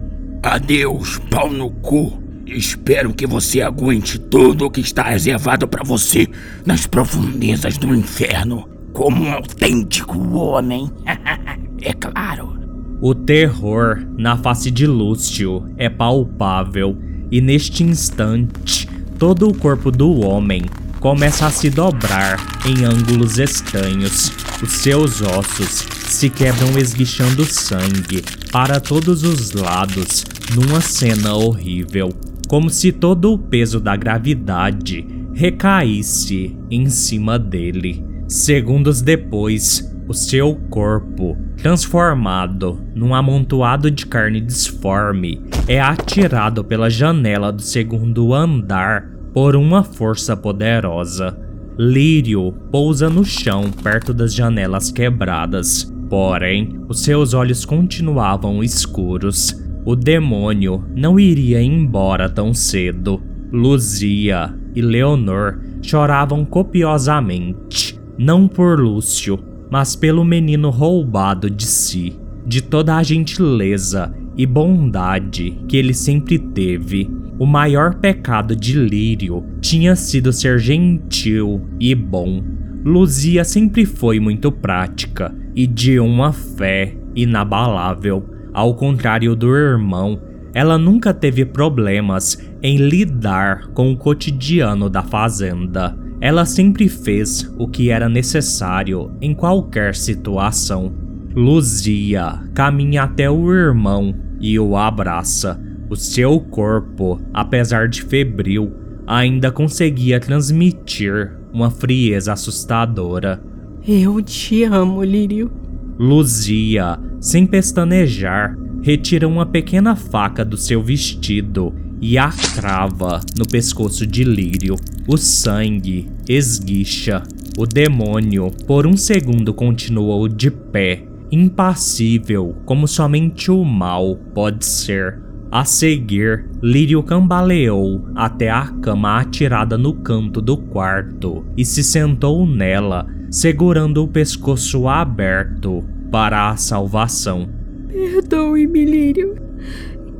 Adeus, 0.42 1.18
pau 1.30 1.50
no 1.50 1.70
cu. 1.70 2.22
Espero 2.46 3.12
que 3.12 3.26
você 3.26 3.60
aguente 3.60 4.18
tudo 4.18 4.66
o 4.66 4.70
que 4.70 4.80
está 4.80 5.02
reservado 5.04 5.66
para 5.66 5.82
você 5.82 6.28
nas 6.64 6.86
profundezas 6.86 7.78
do 7.78 7.94
inferno, 7.94 8.68
como 8.92 9.24
um 9.24 9.32
autêntico 9.32 10.18
homem. 10.36 10.88
é 11.82 11.92
claro. 11.94 12.63
O 13.06 13.14
terror 13.14 14.02
na 14.16 14.34
face 14.34 14.70
de 14.70 14.86
Lúcio 14.86 15.70
é 15.76 15.90
palpável, 15.90 16.96
e 17.30 17.38
neste 17.38 17.82
instante, 17.82 18.88
todo 19.18 19.46
o 19.46 19.54
corpo 19.54 19.90
do 19.90 20.20
homem 20.20 20.62
começa 21.00 21.44
a 21.44 21.50
se 21.50 21.68
dobrar 21.68 22.38
em 22.64 22.82
ângulos 22.82 23.38
estranhos. 23.38 24.32
Os 24.62 24.72
seus 24.72 25.20
ossos 25.20 25.86
se 26.08 26.30
quebram 26.30 26.78
esguichando 26.78 27.44
sangue 27.44 28.24
para 28.50 28.80
todos 28.80 29.22
os 29.22 29.52
lados 29.52 30.24
numa 30.54 30.80
cena 30.80 31.34
horrível, 31.34 32.08
como 32.48 32.70
se 32.70 32.90
todo 32.90 33.34
o 33.34 33.38
peso 33.38 33.80
da 33.80 33.96
gravidade 33.96 35.06
recaísse 35.34 36.56
em 36.70 36.88
cima 36.88 37.38
dele. 37.38 38.02
Segundos 38.26 39.02
depois, 39.02 39.93
o 40.06 40.12
seu 40.12 40.56
corpo, 40.68 41.36
transformado 41.56 42.80
num 42.94 43.14
amontoado 43.14 43.90
de 43.90 44.06
carne 44.06 44.40
disforme, 44.40 45.40
é 45.66 45.80
atirado 45.80 46.62
pela 46.62 46.90
janela 46.90 47.50
do 47.52 47.62
segundo 47.62 48.34
andar 48.34 49.10
por 49.32 49.56
uma 49.56 49.82
força 49.82 50.36
poderosa. 50.36 51.38
Lírio 51.78 52.52
pousa 52.70 53.10
no 53.10 53.24
chão 53.24 53.70
perto 53.82 54.14
das 54.14 54.34
janelas 54.34 54.90
quebradas, 54.90 55.92
porém, 56.08 56.78
os 56.88 57.00
seus 57.00 57.34
olhos 57.34 57.64
continuavam 57.64 58.62
escuros. 58.62 59.60
O 59.84 59.96
demônio 59.96 60.84
não 60.94 61.18
iria 61.18 61.60
embora 61.60 62.28
tão 62.28 62.54
cedo. 62.54 63.20
Luzia 63.52 64.54
e 64.74 64.80
Leonor 64.80 65.60
choravam 65.82 66.44
copiosamente, 66.44 67.98
não 68.16 68.48
por 68.48 68.80
Lúcio, 68.80 69.38
mas 69.74 69.96
pelo 69.96 70.24
menino 70.24 70.70
roubado 70.70 71.50
de 71.50 71.66
si, 71.66 72.16
de 72.46 72.62
toda 72.62 72.94
a 72.94 73.02
gentileza 73.02 74.14
e 74.36 74.46
bondade 74.46 75.58
que 75.66 75.76
ele 75.76 75.92
sempre 75.92 76.38
teve. 76.38 77.10
O 77.40 77.44
maior 77.44 77.96
pecado 77.96 78.54
de 78.54 78.78
Lírio 78.78 79.44
tinha 79.60 79.96
sido 79.96 80.32
ser 80.32 80.60
gentil 80.60 81.60
e 81.80 81.92
bom. 81.92 82.40
Luzia 82.84 83.42
sempre 83.42 83.84
foi 83.84 84.20
muito 84.20 84.52
prática 84.52 85.34
e 85.56 85.66
de 85.66 85.98
uma 85.98 86.32
fé 86.32 86.96
inabalável. 87.16 88.30
Ao 88.52 88.76
contrário 88.76 89.34
do 89.34 89.52
irmão, 89.56 90.22
ela 90.54 90.78
nunca 90.78 91.12
teve 91.12 91.44
problemas 91.44 92.38
em 92.62 92.76
lidar 92.76 93.66
com 93.74 93.90
o 93.90 93.96
cotidiano 93.96 94.88
da 94.88 95.02
fazenda. 95.02 96.03
Ela 96.24 96.46
sempre 96.46 96.88
fez 96.88 97.52
o 97.58 97.68
que 97.68 97.90
era 97.90 98.08
necessário 98.08 99.10
em 99.20 99.34
qualquer 99.34 99.94
situação. 99.94 100.90
Luzia 101.36 102.40
caminha 102.54 103.02
até 103.02 103.30
o 103.30 103.52
irmão 103.52 104.14
e 104.40 104.58
o 104.58 104.74
abraça. 104.74 105.60
O 105.90 105.94
seu 105.94 106.40
corpo, 106.40 107.20
apesar 107.30 107.88
de 107.90 108.00
febril, 108.00 108.72
ainda 109.06 109.52
conseguia 109.52 110.18
transmitir 110.18 111.30
uma 111.52 111.70
frieza 111.70 112.32
assustadora. 112.32 113.44
Eu 113.86 114.22
te 114.22 114.64
amo, 114.64 115.04
Lírio. 115.04 115.52
Luzia, 115.98 116.98
sem 117.20 117.44
pestanejar, 117.44 118.56
retira 118.80 119.28
uma 119.28 119.44
pequena 119.44 119.94
faca 119.94 120.42
do 120.42 120.56
seu 120.56 120.82
vestido 120.82 121.83
e 122.00 122.18
a 122.18 122.30
crava 122.54 123.20
no 123.38 123.46
pescoço 123.46 124.06
de 124.06 124.24
Lírio. 124.24 124.76
O 125.06 125.16
sangue 125.16 126.08
esguicha. 126.28 127.22
O 127.56 127.66
demônio, 127.66 128.50
por 128.66 128.86
um 128.86 128.96
segundo, 128.96 129.54
continuou 129.54 130.28
de 130.28 130.50
pé, 130.50 131.04
impassível, 131.30 132.56
como 132.64 132.88
somente 132.88 133.50
o 133.50 133.64
mal 133.64 134.16
pode 134.34 134.64
ser. 134.64 135.22
A 135.50 135.64
seguir, 135.64 136.46
Lírio 136.60 137.00
cambaleou 137.02 138.08
até 138.16 138.50
a 138.50 138.66
cama 138.82 139.20
atirada 139.20 139.78
no 139.78 139.94
canto 139.94 140.40
do 140.40 140.56
quarto 140.56 141.44
e 141.56 141.64
se 141.64 141.84
sentou 141.84 142.44
nela, 142.44 143.06
segurando 143.30 144.02
o 144.02 144.08
pescoço 144.08 144.88
aberto 144.88 145.84
para 146.10 146.50
a 146.50 146.56
salvação. 146.56 147.48
Perdoe-me, 147.86 148.84
Lírio. 148.84 149.36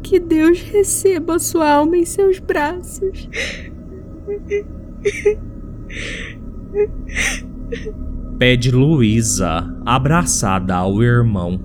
Que 0.04 0.20
Deus 0.20 0.60
receba 0.60 1.38
sua 1.38 1.68
alma 1.72 1.96
em 1.96 2.04
seus 2.04 2.38
braços. 2.38 3.26
Pede 8.38 8.70
Luísa, 8.70 9.66
abraçada 9.86 10.76
ao 10.76 11.02
irmão. 11.02 11.58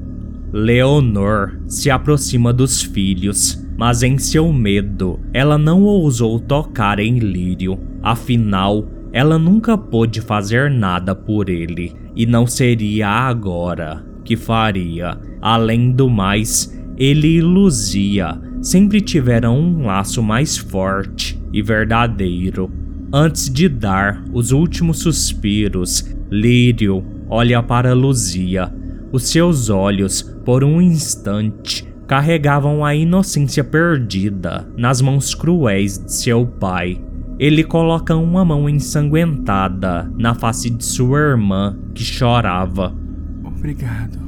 Leonor 0.53 1.59
se 1.67 1.91
aproxima 1.91 2.53
dos 2.53 2.81
filhos, 2.81 3.61
mas 3.77 4.03
em 4.03 4.17
seu 4.17 4.51
medo, 4.53 5.19
ela 5.33 5.57
não 5.57 5.83
ousou 5.83 6.39
tocar 6.39 6.97
em 6.97 7.19
Lírio. 7.19 7.77
Afinal, 8.01 8.87
ela 9.11 9.37
nunca 9.37 9.77
pôde 9.77 10.21
fazer 10.21 10.71
nada 10.71 11.13
por 11.13 11.49
ele, 11.49 11.93
e 12.15 12.25
não 12.25 12.47
seria 12.47 13.09
agora 13.09 14.03
que 14.23 14.37
faria. 14.37 15.17
Além 15.41 15.91
do 15.91 16.09
mais, 16.09 16.78
ele 16.99 17.37
e 17.37 17.41
Luzia 17.41 18.37
sempre 18.61 18.99
tiveram 18.99 19.57
um 19.57 19.85
laço 19.85 20.21
mais 20.21 20.57
forte 20.57 21.41
e 21.53 21.61
verdadeiro. 21.61 22.69
Antes 23.11 23.49
de 23.49 23.69
dar 23.69 24.21
os 24.33 24.51
últimos 24.51 24.99
suspiros, 24.99 26.13
Lírio 26.29 27.03
olha 27.29 27.63
para 27.63 27.93
Luzia. 27.93 28.71
Os 29.13 29.29
seus 29.29 29.69
olhos, 29.69 30.21
por 30.43 30.61
um 30.61 30.81
instante, 30.81 31.87
carregavam 32.05 32.83
a 32.83 32.93
inocência 32.93 33.63
perdida 33.63 34.69
nas 34.77 34.99
mãos 35.01 35.33
cruéis 35.33 35.97
de 35.97 36.13
seu 36.13 36.45
pai. 36.45 37.01
Ele 37.39 37.63
coloca 37.63 38.13
uma 38.15 38.43
mão 38.43 38.67
ensanguentada 38.67 40.11
na 40.17 40.35
face 40.35 40.69
de 40.69 40.83
sua 40.83 41.19
irmã, 41.19 41.79
que 41.95 42.03
chorava. 42.03 42.93
Obrigado. 43.45 44.19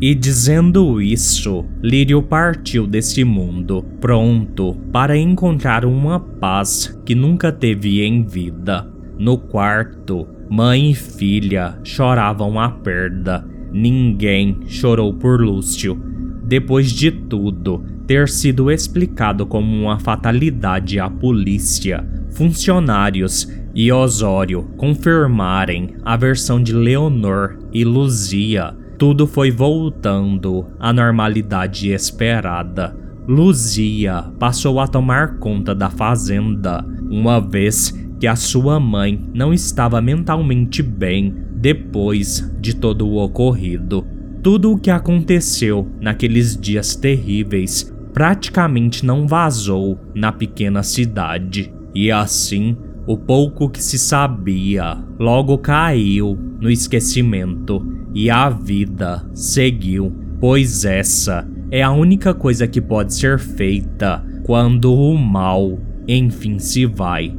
E 0.00 0.14
dizendo 0.14 1.02
isso, 1.02 1.64
Lírio 1.82 2.22
partiu 2.22 2.86
desse 2.86 3.24
mundo, 3.24 3.84
pronto 4.00 4.76
para 4.92 5.18
encontrar 5.18 5.84
uma 5.84 6.20
paz 6.20 6.96
que 7.04 7.16
nunca 7.16 7.50
teve 7.50 8.04
em 8.04 8.24
vida. 8.24 8.88
No 9.18 9.36
quarto, 9.36 10.28
mãe 10.48 10.92
e 10.92 10.94
filha 10.94 11.80
choravam 11.82 12.60
a 12.60 12.70
perda. 12.70 13.44
Ninguém 13.72 14.58
chorou 14.66 15.12
por 15.12 15.40
Lúcio. 15.40 16.00
Depois 16.44 16.92
de 16.92 17.10
tudo 17.10 17.84
ter 18.06 18.28
sido 18.28 18.70
explicado 18.70 19.44
como 19.46 19.82
uma 19.82 19.98
fatalidade 19.98 21.00
à 21.00 21.10
polícia, 21.10 22.08
funcionários 22.30 23.48
e 23.74 23.90
Osório 23.92 24.62
confirmarem 24.76 25.96
a 26.04 26.16
versão 26.16 26.62
de 26.62 26.72
Leonor 26.72 27.58
e 27.72 27.84
Luzia, 27.84 28.74
tudo 28.98 29.28
foi 29.28 29.50
voltando 29.50 30.66
à 30.78 30.92
normalidade 30.92 31.92
esperada. 31.92 32.94
Luzia 33.28 34.24
passou 34.38 34.80
a 34.80 34.88
tomar 34.88 35.38
conta 35.38 35.72
da 35.72 35.88
fazenda, 35.88 36.84
uma 37.08 37.40
vez 37.40 37.96
que 38.18 38.26
a 38.26 38.34
sua 38.34 38.80
mãe 38.80 39.22
não 39.32 39.54
estava 39.54 40.00
mentalmente 40.00 40.82
bem 40.82 41.32
depois 41.52 42.52
de 42.60 42.74
todo 42.74 43.06
o 43.06 43.22
ocorrido. 43.22 44.04
Tudo 44.42 44.72
o 44.72 44.78
que 44.78 44.90
aconteceu 44.90 45.88
naqueles 46.00 46.56
dias 46.56 46.96
terríveis 46.96 47.94
praticamente 48.12 49.06
não 49.06 49.28
vazou 49.28 50.00
na 50.12 50.32
pequena 50.32 50.82
cidade, 50.82 51.72
e 51.94 52.10
assim 52.10 52.76
o 53.08 53.16
pouco 53.16 53.70
que 53.70 53.82
se 53.82 53.98
sabia 53.98 55.02
logo 55.18 55.56
caiu 55.56 56.38
no 56.60 56.70
esquecimento 56.70 57.82
e 58.14 58.28
a 58.28 58.50
vida 58.50 59.26
seguiu, 59.32 60.12
pois 60.38 60.84
essa 60.84 61.48
é 61.70 61.82
a 61.82 61.90
única 61.90 62.34
coisa 62.34 62.68
que 62.68 62.82
pode 62.82 63.14
ser 63.14 63.38
feita 63.38 64.22
quando 64.44 64.92
o 64.92 65.16
mal 65.16 65.78
enfim 66.06 66.58
se 66.58 66.84
vai. 66.84 67.34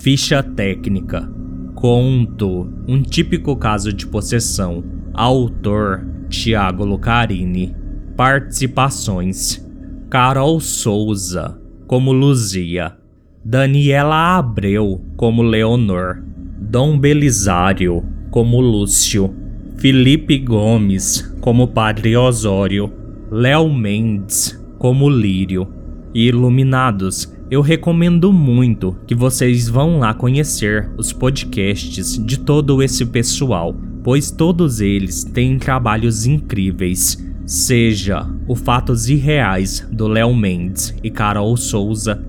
Ficha 0.00 0.42
técnica. 0.42 1.30
Conto 1.76 2.68
um 2.88 3.00
típico 3.02 3.54
caso 3.56 3.92
de 3.92 4.04
possessão. 4.04 4.82
Autor 5.14 6.04
Tiago 6.28 6.84
Lucarini. 6.84 7.85
Participações: 8.16 9.62
Carol 10.08 10.58
Souza, 10.58 11.60
como 11.86 12.12
Luzia. 12.12 12.96
Daniela 13.44 14.38
Abreu, 14.38 15.04
como 15.16 15.42
Leonor. 15.42 16.22
Dom 16.58 16.98
Belisário, 16.98 18.02
como 18.30 18.58
Lúcio. 18.60 19.34
Felipe 19.76 20.38
Gomes, 20.38 21.30
como 21.42 21.68
Padre 21.68 22.16
Osório. 22.16 22.90
Léo 23.30 23.70
Mendes, 23.70 24.58
como 24.78 25.10
Lírio. 25.10 25.68
E 26.14 26.28
Iluminados, 26.28 27.30
eu 27.50 27.60
recomendo 27.60 28.32
muito 28.32 28.96
que 29.06 29.14
vocês 29.14 29.68
vão 29.68 29.98
lá 29.98 30.14
conhecer 30.14 30.90
os 30.96 31.12
podcasts 31.12 32.16
de 32.24 32.38
todo 32.38 32.82
esse 32.82 33.04
pessoal, 33.04 33.76
pois 34.02 34.30
todos 34.30 34.80
eles 34.80 35.22
têm 35.22 35.58
trabalhos 35.58 36.24
incríveis. 36.24 37.22
Seja 37.46 38.28
o 38.48 38.56
Fatos 38.56 39.08
Irreais 39.08 39.86
do 39.92 40.08
Léo 40.08 40.34
Mendes 40.34 40.92
e 41.00 41.08
Carol 41.12 41.56
Souza, 41.56 42.20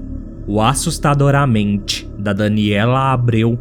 o 0.46 0.62
Assustadoramente 0.62 2.08
da 2.20 2.34
Daniela 2.34 3.12
Abreu, 3.12 3.58